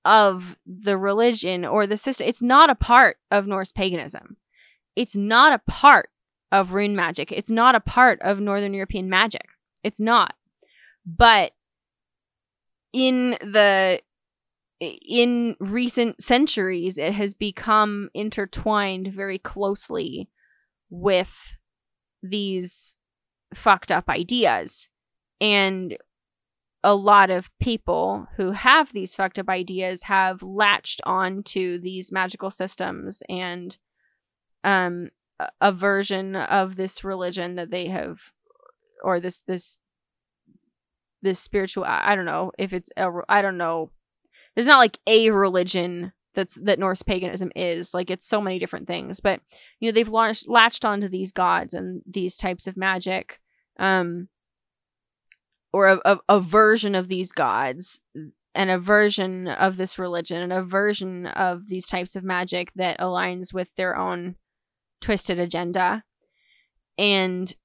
[0.03, 2.27] of the religion or the system.
[2.27, 4.37] It's not a part of Norse paganism.
[4.95, 6.09] It's not a part
[6.51, 7.31] of rune magic.
[7.31, 9.47] It's not a part of Northern European magic.
[9.83, 10.35] It's not.
[11.05, 11.51] But
[12.91, 14.01] in the
[14.79, 20.29] in recent centuries, it has become intertwined very closely
[20.89, 21.57] with
[22.23, 22.97] these
[23.53, 24.87] fucked up ideas.
[25.41, 25.97] And
[26.83, 32.11] a lot of people who have these fucked up ideas have latched on to these
[32.11, 33.77] magical systems and
[34.63, 35.09] um
[35.61, 38.31] a version of this religion that they have
[39.03, 39.79] or this this
[41.21, 43.91] this spiritual I don't know if it's a I don't know.
[44.55, 47.93] There's not like a religion that's that Norse paganism is.
[47.93, 49.41] Like it's so many different things, but
[49.79, 53.39] you know, they've launched latched onto these gods and these types of magic
[53.79, 54.27] um
[55.71, 57.99] or a, a, a version of these gods
[58.55, 62.99] and a version of this religion and a version of these types of magic that
[62.99, 64.35] aligns with their own
[64.99, 66.03] twisted agenda.
[66.97, 67.55] And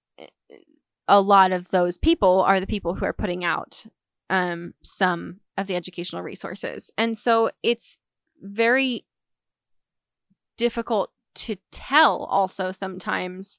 [1.08, 3.86] a lot of those people are the people who are putting out
[4.30, 6.92] um, some of the educational resources.
[6.98, 7.98] And so it's
[8.40, 9.04] very
[10.56, 13.58] difficult to tell also sometimes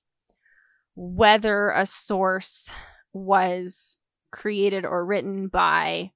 [0.96, 2.72] whether a source
[3.14, 3.98] was
[4.32, 6.12] created or written by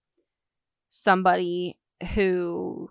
[0.89, 1.77] somebody
[2.13, 2.89] who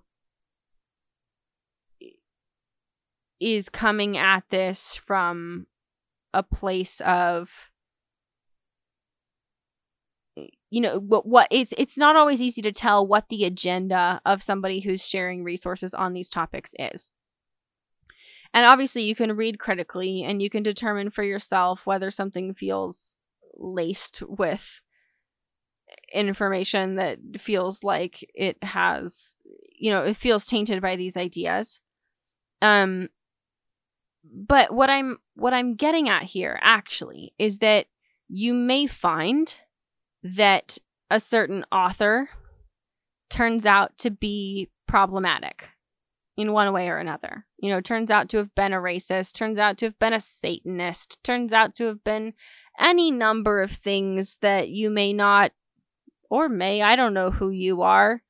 [3.40, 5.66] is coming at this from
[6.34, 7.70] a place of
[10.70, 14.42] you know what what it's it's not always easy to tell what the agenda of
[14.42, 17.10] somebody who's sharing resources on these topics is.
[18.54, 23.16] And obviously you can read critically and you can determine for yourself whether something feels
[23.56, 24.82] laced with
[26.12, 29.36] information that feels like it has
[29.78, 31.80] you know it feels tainted by these ideas.
[32.60, 33.08] Um
[34.30, 37.86] but what i'm what i'm getting at here actually is that
[38.28, 39.60] you may find
[40.22, 40.78] that
[41.10, 42.28] a certain author
[43.30, 45.68] turns out to be problematic
[46.36, 47.46] in one way or another.
[47.58, 50.20] You know, turns out to have been a racist, turns out to have been a
[50.20, 52.34] Satanist, turns out to have been
[52.78, 55.52] any number of things that you may not
[56.30, 58.22] or may, I don't know who you are,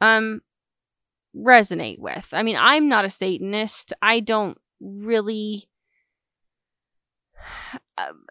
[0.00, 0.40] um,
[1.36, 2.28] resonate with.
[2.32, 3.92] I mean, I'm not a Satanist.
[4.02, 5.68] I don't really.
[7.98, 8.24] Um,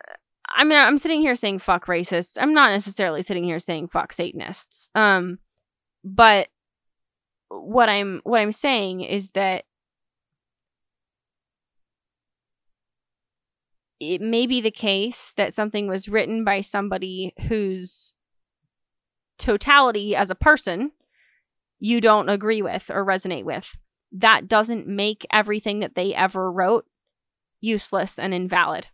[0.59, 2.37] I mean, I'm sitting here saying fuck racists.
[2.37, 4.89] I'm not necessarily sitting here saying fuck Satanists.
[4.93, 5.39] Um,
[6.03, 6.49] but
[7.47, 9.63] what I'm what I'm saying is that
[14.01, 18.13] it may be the case that something was written by somebody whose
[19.37, 20.91] totality as a person
[21.79, 23.77] you don't agree with or resonate with.
[24.11, 26.85] That doesn't make everything that they ever wrote
[27.61, 28.87] useless and invalid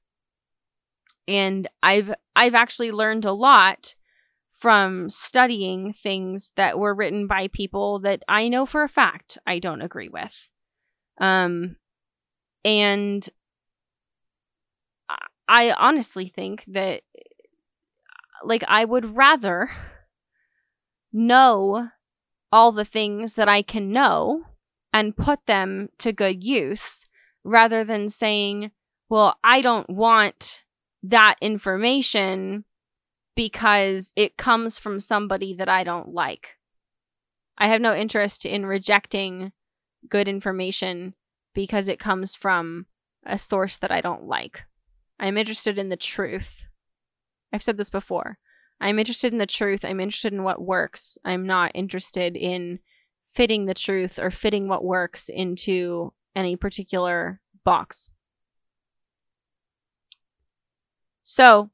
[1.28, 3.96] and I've I've actually learned a lot
[4.52, 9.60] from studying things that were written by people that I know for a fact I
[9.60, 10.52] don't agree with.
[11.20, 11.78] Um
[12.64, 13.28] and
[15.48, 17.02] I honestly think that
[18.44, 19.70] like I would rather
[21.14, 21.90] know
[22.52, 24.44] all the things that I can know
[24.94, 27.06] and put them to good use
[27.44, 28.72] rather than saying,
[29.10, 30.64] well, I don't want
[31.10, 32.66] that information
[33.36, 36.58] because it comes from somebody that I don't like.
[37.58, 39.52] I have no interest in rejecting
[40.10, 41.14] good information
[41.54, 42.86] because it comes from
[43.26, 44.66] a source that I don't like.
[45.20, 46.66] I'm interested in the truth.
[47.54, 48.38] I've said this before.
[48.82, 49.86] I'm interested in the truth.
[49.86, 51.18] I'm interested in what works.
[51.24, 52.80] I'm not interested in
[53.34, 58.10] fitting the truth or fitting what works into any particular box.
[61.26, 61.72] So,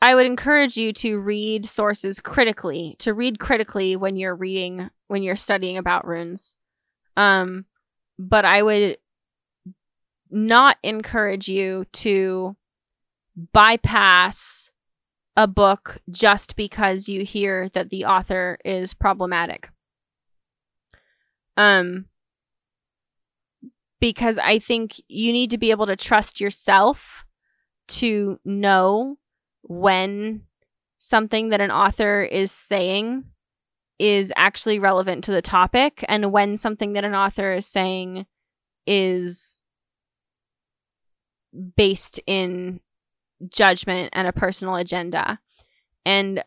[0.00, 5.22] I would encourage you to read sources critically, to read critically when you're reading, when
[5.22, 6.54] you're studying about runes.
[7.16, 7.64] Um,
[8.16, 8.98] but I would
[10.30, 12.56] not encourage you to
[13.52, 14.70] bypass
[15.36, 19.70] a book just because you hear that the author is problematic.
[21.56, 22.06] Um,
[23.98, 27.25] because I think you need to be able to trust yourself
[27.88, 29.16] to know
[29.62, 30.42] when
[30.98, 33.24] something that an author is saying
[33.98, 38.26] is actually relevant to the topic and when something that an author is saying
[38.86, 39.60] is
[41.76, 42.80] based in
[43.48, 45.38] judgment and a personal agenda.
[46.04, 46.44] And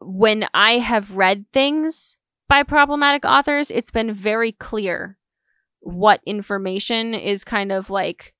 [0.00, 2.16] when I have read things
[2.48, 5.18] by problematic authors, it's been very clear
[5.80, 8.33] what information is kind of like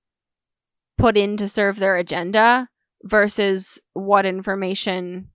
[0.98, 2.68] put in to serve their agenda
[3.02, 5.28] versus what information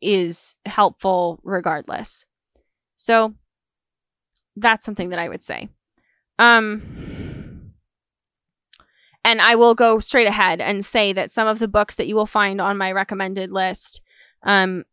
[0.00, 2.24] is helpful regardless.
[2.96, 3.34] So
[4.56, 5.68] that's something that I would say.
[6.38, 7.72] Um
[9.24, 12.14] and I will go straight ahead and say that some of the books that you
[12.14, 14.00] will find on my recommended list
[14.42, 14.84] um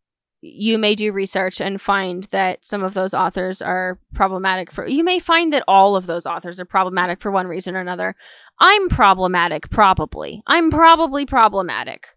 [0.46, 5.04] you may do research and find that some of those authors are problematic for you
[5.04, 8.14] may find that all of those authors are problematic for one reason or another
[8.60, 12.10] i'm problematic probably i'm probably problematic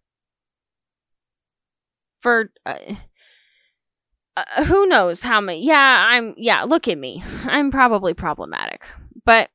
[2.21, 2.75] for uh,
[4.37, 5.65] uh, who knows how many.
[5.65, 6.35] Yeah, I'm.
[6.37, 7.25] Yeah, look at me.
[7.45, 8.85] I'm probably problematic,
[9.25, 9.49] but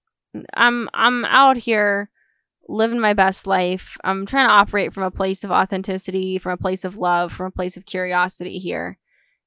[0.55, 2.09] I'm I'm out here
[2.71, 3.97] living my best life.
[4.03, 7.47] I'm trying to operate from a place of authenticity, from a place of love, from
[7.47, 8.97] a place of curiosity here.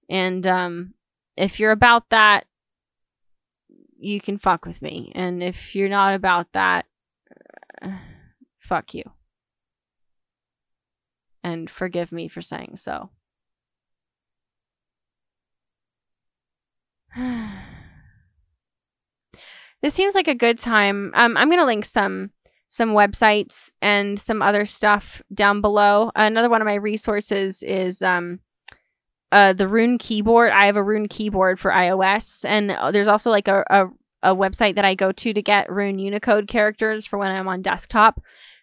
[0.09, 0.95] And um,
[1.37, 2.47] if you're about that,
[3.99, 5.11] you can fuck with me.
[5.15, 6.85] And if you're not about that,
[7.81, 7.97] uh,
[8.59, 9.05] fuck you.
[11.43, 13.11] And forgive me for saying so.
[19.83, 21.11] this seems like a good time.
[21.15, 22.31] Um, I'm gonna link some
[22.75, 26.11] some websites and some other stuff down below.
[26.17, 28.41] Another one of my resources is um,
[29.31, 30.51] uh, the Rune keyboard.
[30.51, 33.87] I have a Rune keyboard for iOS, and uh, there's also like a, a,
[34.25, 37.63] a website that I go to to get Rune Unicode characters for when I'm on
[37.63, 38.21] desktop.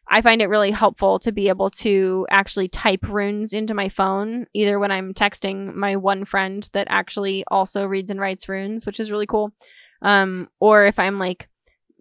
[0.09, 4.45] I find it really helpful to be able to actually type runes into my phone,
[4.53, 8.99] either when I'm texting my one friend that actually also reads and writes runes, which
[8.99, 9.53] is really cool,
[10.01, 11.47] um, or if I'm like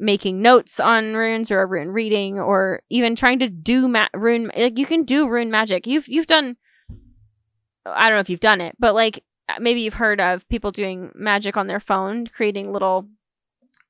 [0.01, 4.51] making notes on runes or a rune reading, or even trying to do ma- rune.
[4.57, 5.87] Like you can do rune magic.
[5.87, 6.57] You've you've done.
[7.87, 9.23] I don't know if you've done it, but like
[9.59, 13.09] maybe you've heard of people doing magic on their phone, creating little.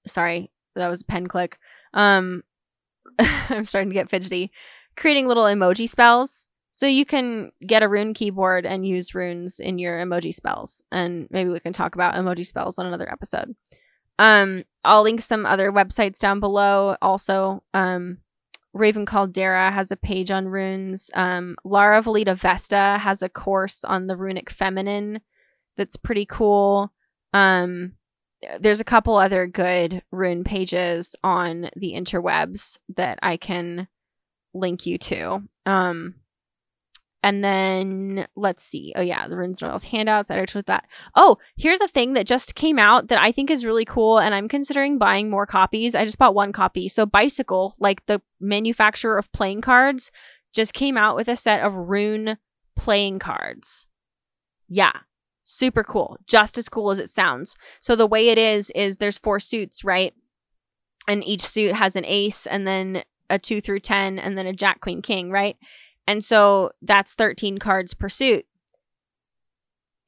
[0.06, 1.58] Sorry, that was a pen click.
[1.94, 2.42] Um,
[3.18, 4.50] I'm starting to get fidgety.
[4.96, 6.46] Creating little emoji spells.
[6.72, 10.82] So you can get a rune keyboard and use runes in your emoji spells.
[10.92, 13.54] And maybe we can talk about emoji spells on another episode.
[14.20, 16.94] Um, I'll link some other websites down below.
[17.00, 18.18] Also, um,
[18.74, 21.10] Raven Kaldera has a page on runes.
[21.14, 25.20] Um, Lara Veleda Vesta has a course on the runic feminine
[25.78, 26.92] that's pretty cool.
[27.32, 27.94] Um,
[28.60, 33.88] there's a couple other good rune pages on the interwebs that I can
[34.52, 35.42] link you to.
[35.64, 36.16] Um,
[37.22, 38.92] and then let's see.
[38.96, 40.30] Oh yeah, the runes and oils handouts.
[40.30, 40.86] I actually that.
[41.14, 44.34] Oh, here's a thing that just came out that I think is really cool, and
[44.34, 45.94] I'm considering buying more copies.
[45.94, 46.88] I just bought one copy.
[46.88, 50.10] So Bicycle, like the manufacturer of playing cards,
[50.54, 52.38] just came out with a set of rune
[52.74, 53.86] playing cards.
[54.68, 54.92] Yeah,
[55.42, 56.16] super cool.
[56.26, 57.54] Just as cool as it sounds.
[57.80, 60.14] So the way it is is there's four suits, right?
[61.06, 64.52] And each suit has an ace and then a 2 through 10 and then a
[64.52, 65.56] jack queen king, right?
[66.10, 68.44] And so that's 13 cards per suit.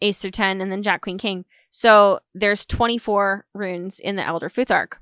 [0.01, 1.45] Ace through 10 and then jack queen king.
[1.71, 4.95] So there's 24 runes in the Elder Futhark.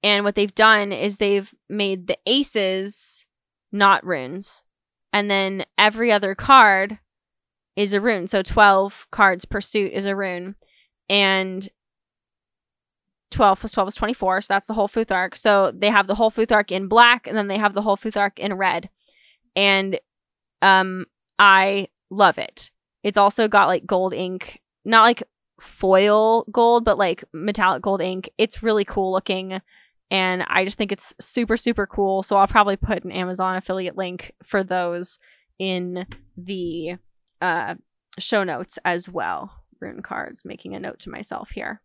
[0.00, 3.26] And what they've done is they've made the aces
[3.72, 4.62] not runes.
[5.12, 7.00] And then every other card
[7.74, 8.28] is a rune.
[8.28, 10.54] So 12 cards per suit is a rune.
[11.08, 11.68] And
[13.32, 14.42] 12 plus 12 is 24.
[14.42, 15.34] So that's the whole Futhark.
[15.36, 18.38] So they have the whole Futhark in black and then they have the whole Futhark
[18.38, 18.88] in red.
[19.56, 19.98] And
[20.62, 21.06] um,
[21.38, 22.70] I love it.
[23.02, 25.22] It's also got like gold ink, not like
[25.60, 28.30] foil gold, but like metallic gold ink.
[28.38, 29.60] It's really cool looking.
[30.10, 32.22] And I just think it's super, super cool.
[32.22, 35.18] So I'll probably put an Amazon affiliate link for those
[35.58, 36.06] in
[36.36, 36.96] the
[37.40, 37.74] uh,
[38.18, 39.52] show notes as well.
[39.80, 41.82] Rune cards, making a note to myself here.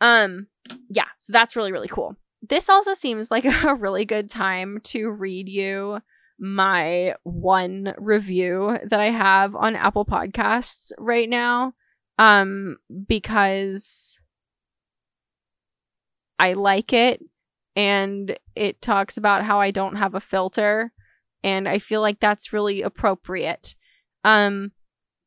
[0.00, 0.46] Um,
[0.88, 2.16] yeah, so that's really, really cool.
[2.42, 6.00] This also seems like a really good time to read you
[6.40, 11.74] my one review that I have on Apple Podcasts right now.
[12.18, 14.20] Um, because
[16.38, 17.22] I like it
[17.76, 20.92] and it talks about how I don't have a filter
[21.44, 23.74] and I feel like that's really appropriate
[24.24, 24.72] um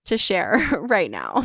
[0.06, 1.44] to share right now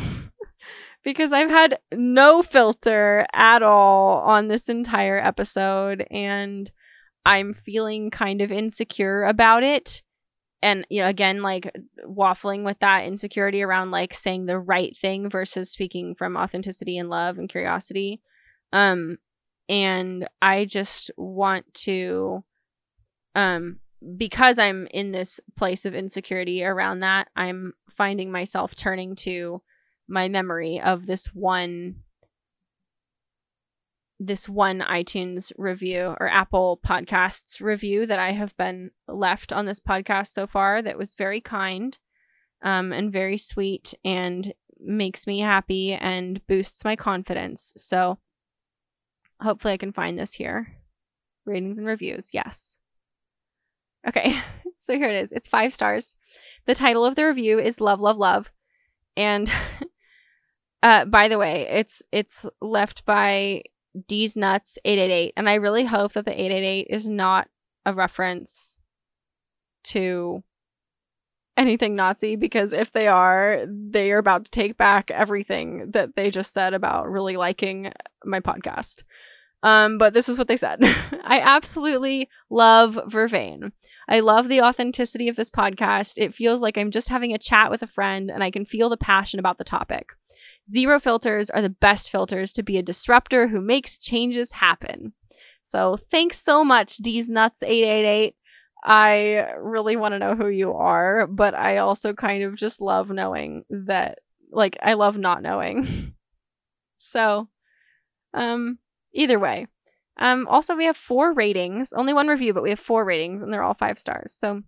[1.03, 6.69] because I've had no filter at all on this entire episode and
[7.25, 10.01] I'm feeling kind of insecure about it.
[10.61, 11.73] And you know again like
[12.05, 17.09] waffling with that insecurity around like saying the right thing versus speaking from authenticity and
[17.09, 18.21] love and curiosity.
[18.73, 19.17] Um
[19.69, 22.43] and I just want to
[23.35, 23.79] um
[24.17, 29.61] because I'm in this place of insecurity around that, I'm finding myself turning to
[30.07, 31.97] my memory of this one
[34.19, 39.79] this one iTunes review or Apple Podcasts review that I have been left on this
[39.79, 41.97] podcast so far that was very kind
[42.61, 47.73] um, and very sweet and makes me happy and boosts my confidence.
[47.77, 48.19] So
[49.41, 50.75] hopefully I can find this here.
[51.45, 52.77] Ratings and reviews, yes.
[54.07, 54.39] Okay,
[54.77, 55.31] so here it is.
[55.31, 56.15] It's five stars.
[56.65, 58.51] The title of the review is Love, Love, Love.
[59.15, 59.51] And
[60.83, 63.63] uh, by the way, it's it's left by
[64.07, 65.33] D's Nuts 888.
[65.35, 67.47] And I really hope that the 888 is not
[67.85, 68.79] a reference
[69.85, 70.43] to
[71.57, 76.31] anything Nazi because if they are, they are about to take back everything that they
[76.31, 77.91] just said about really liking
[78.23, 79.03] my podcast.
[79.61, 80.79] Um, but this is what they said.
[81.25, 83.71] I absolutely love Vervain.
[84.07, 86.13] I love the authenticity of this podcast.
[86.17, 88.89] It feels like I'm just having a chat with a friend and I can feel
[88.89, 90.11] the passion about the topic.
[90.69, 95.13] Zero filters are the best filters to be a disruptor who makes changes happen.
[95.63, 98.35] So thanks so much, D's Nuts 888.
[98.83, 103.09] I really want to know who you are, but I also kind of just love
[103.09, 104.19] knowing that
[104.51, 106.13] like I love not knowing.
[106.97, 107.49] so
[108.33, 108.77] um
[109.13, 109.67] either way.
[110.17, 113.51] Um also we have four ratings, only one review, but we have four ratings and
[113.51, 114.33] they're all 5 stars.
[114.33, 114.61] So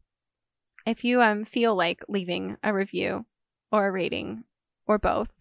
[0.86, 3.26] if you um feel like leaving a review
[3.72, 4.44] or a rating
[4.88, 5.32] or both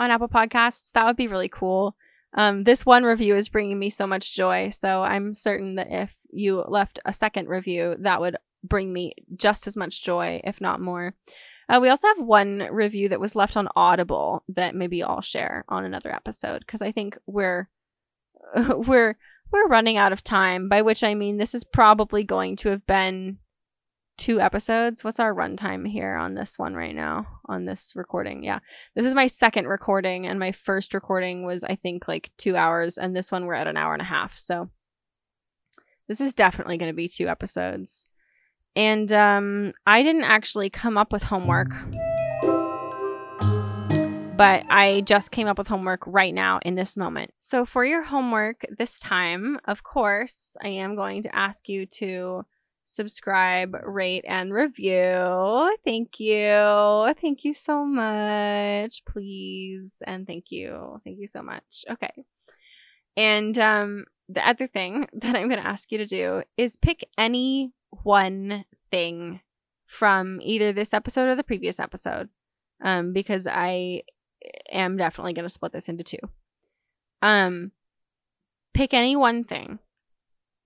[0.00, 1.94] on Apple Podcasts, that would be really cool.
[2.34, 4.70] Um, this one review is bringing me so much joy.
[4.70, 9.66] So I'm certain that if you left a second review, that would bring me just
[9.66, 11.14] as much joy, if not more.
[11.68, 15.64] Uh, we also have one review that was left on Audible that maybe I'll share
[15.68, 17.68] on another episode because I think we're
[18.56, 19.16] we're
[19.52, 20.68] we're running out of time.
[20.68, 23.38] By which I mean this is probably going to have been
[24.20, 25.02] two episodes.
[25.02, 27.26] What's our runtime here on this one right now?
[27.46, 28.44] On this recording.
[28.44, 28.58] Yeah.
[28.94, 32.98] This is my second recording, and my first recording was, I think, like two hours,
[32.98, 34.38] and this one we're at an hour and a half.
[34.38, 34.68] So
[36.06, 38.06] this is definitely going to be two episodes.
[38.76, 41.70] And um, I didn't actually come up with homework.
[44.36, 47.32] But I just came up with homework right now in this moment.
[47.40, 52.44] So, for your homework this time, of course, I am going to ask you to
[52.90, 55.76] subscribe, rate, and review.
[55.84, 57.14] Thank you.
[57.20, 59.04] Thank you so much.
[59.04, 60.02] Please.
[60.06, 61.00] And thank you.
[61.04, 61.84] Thank you so much.
[61.90, 62.12] Okay.
[63.16, 67.08] And um, the other thing that I'm going to ask you to do is pick
[67.16, 67.72] any
[68.02, 69.40] one thing
[69.86, 72.28] from either this episode or the previous episode
[72.82, 74.02] um, because I
[74.70, 76.18] am definitely going to split this into two.
[77.22, 77.72] Um,
[78.72, 79.80] pick any one thing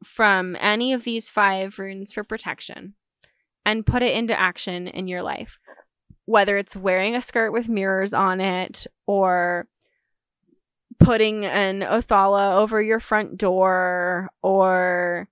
[0.04, 2.94] from any of these five runes for protection
[3.64, 5.58] and put it into action in your life.
[6.26, 9.66] Whether it's wearing a skirt with mirrors on it or
[10.98, 15.28] putting an Othala over your front door or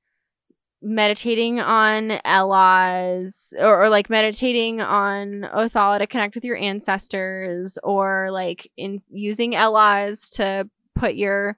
[0.82, 8.30] meditating on Elhaz or, or, like meditating on Othala to connect with your ancestors or
[8.32, 11.56] like in using Elhaz to put your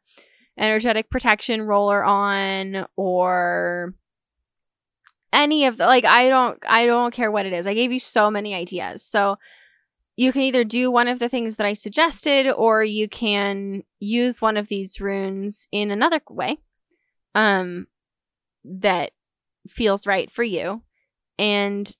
[0.59, 3.95] energetic protection roller on or
[5.33, 7.67] any of the like I don't I don't care what it is.
[7.67, 9.03] I gave you so many ideas.
[9.03, 9.37] So
[10.17, 14.41] you can either do one of the things that I suggested or you can use
[14.41, 16.59] one of these runes in another way
[17.35, 17.89] um
[18.65, 19.11] that
[19.69, 20.83] feels right for you
[21.37, 21.97] and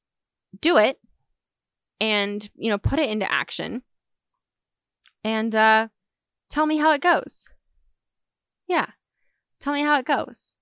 [0.61, 1.01] do it
[2.01, 3.83] and you know put it into action
[5.25, 5.89] and uh
[6.51, 7.49] tell me how it goes.
[8.69, 8.87] Yeah.
[9.61, 10.57] Tell me how it goes.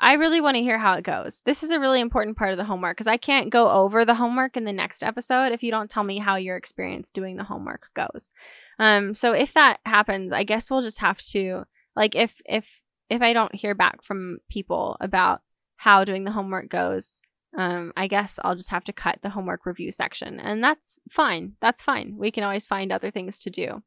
[0.00, 1.40] I really want to hear how it goes.
[1.44, 4.16] This is a really important part of the homework because I can't go over the
[4.16, 7.44] homework in the next episode if you don't tell me how your experience doing the
[7.44, 8.32] homework goes.
[8.78, 11.64] Um, so if that happens, I guess we'll just have to
[11.94, 15.42] like if if if I don't hear back from people about
[15.76, 17.22] how doing the homework goes,
[17.56, 21.52] um, I guess I'll just have to cut the homework review section, and that's fine.
[21.60, 22.16] That's fine.
[22.18, 23.82] We can always find other things to do.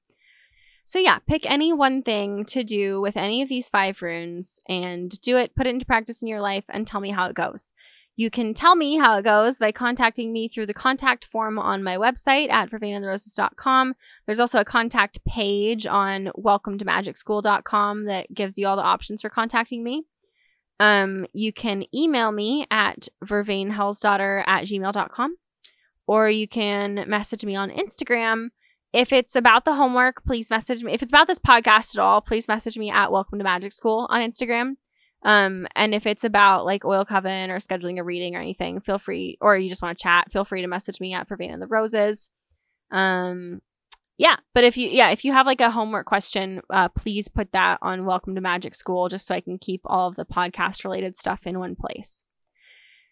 [0.88, 5.12] So yeah, pick any one thing to do with any of these five runes and
[5.20, 7.74] do it, put it into practice in your life, and tell me how it goes.
[8.16, 11.84] You can tell me how it goes by contacting me through the contact form on
[11.84, 13.96] my website at vervainandtheroses.com.
[14.26, 19.84] There's also a contact page on welcometomagicschool.com that gives you all the options for contacting
[19.84, 20.06] me.
[20.80, 25.36] Um, you can email me at vervainhellsdaughter at gmail.com
[26.08, 28.52] or you can message me on Instagram
[28.94, 30.94] if it's about the homework, please message me.
[30.94, 34.08] If it's about this podcast at all, please message me at Welcome to Magic School
[34.10, 34.76] on Instagram.
[35.24, 39.00] Um, and if it's about like Oil Coven or scheduling a reading or anything, feel
[39.00, 41.62] free, or you just want to chat, feel free to message me at Vervain and
[41.62, 42.30] the Roses.
[42.92, 43.62] Um,
[44.18, 47.52] yeah, but if you, yeah, if you have like a homework question, uh, please put
[47.52, 50.84] that on Welcome to Magic School just so I can keep all of the podcast
[50.84, 52.24] related stuff in one place.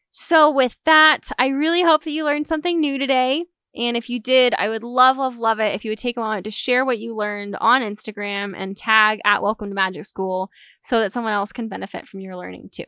[0.09, 3.45] So, with that, I really hope that you learned something new today.
[3.77, 6.21] And if you did, I would love, love, love it if you would take a
[6.21, 10.49] moment to share what you learned on Instagram and tag at Welcome to Magic School
[10.81, 12.85] so that someone else can benefit from your learning too.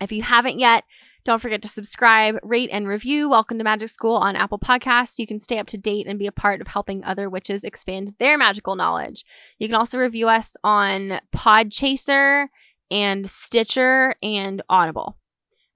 [0.00, 0.82] If you haven't yet,
[1.24, 5.18] don't forget to subscribe, rate, and review Welcome to Magic School on Apple Podcasts.
[5.20, 8.14] You can stay up to date and be a part of helping other witches expand
[8.18, 9.24] their magical knowledge.
[9.58, 12.48] You can also review us on Podchaser
[12.90, 15.16] and Stitcher and Audible.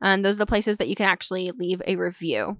[0.02, 2.58] Um, those are the places that you can actually leave a review.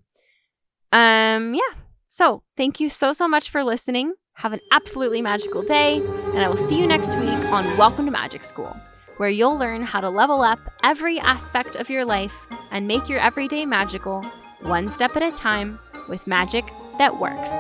[0.93, 1.61] Um, yeah.
[2.09, 4.15] So thank you so, so much for listening.
[4.37, 8.11] Have an absolutely magical day, and I will see you next week on Welcome to
[8.11, 8.75] Magic School,
[9.19, 13.21] where you'll learn how to level up every aspect of your life and make your
[13.21, 14.23] everyday magical,
[14.63, 16.65] one step at a time, with magic
[16.99, 17.51] that works.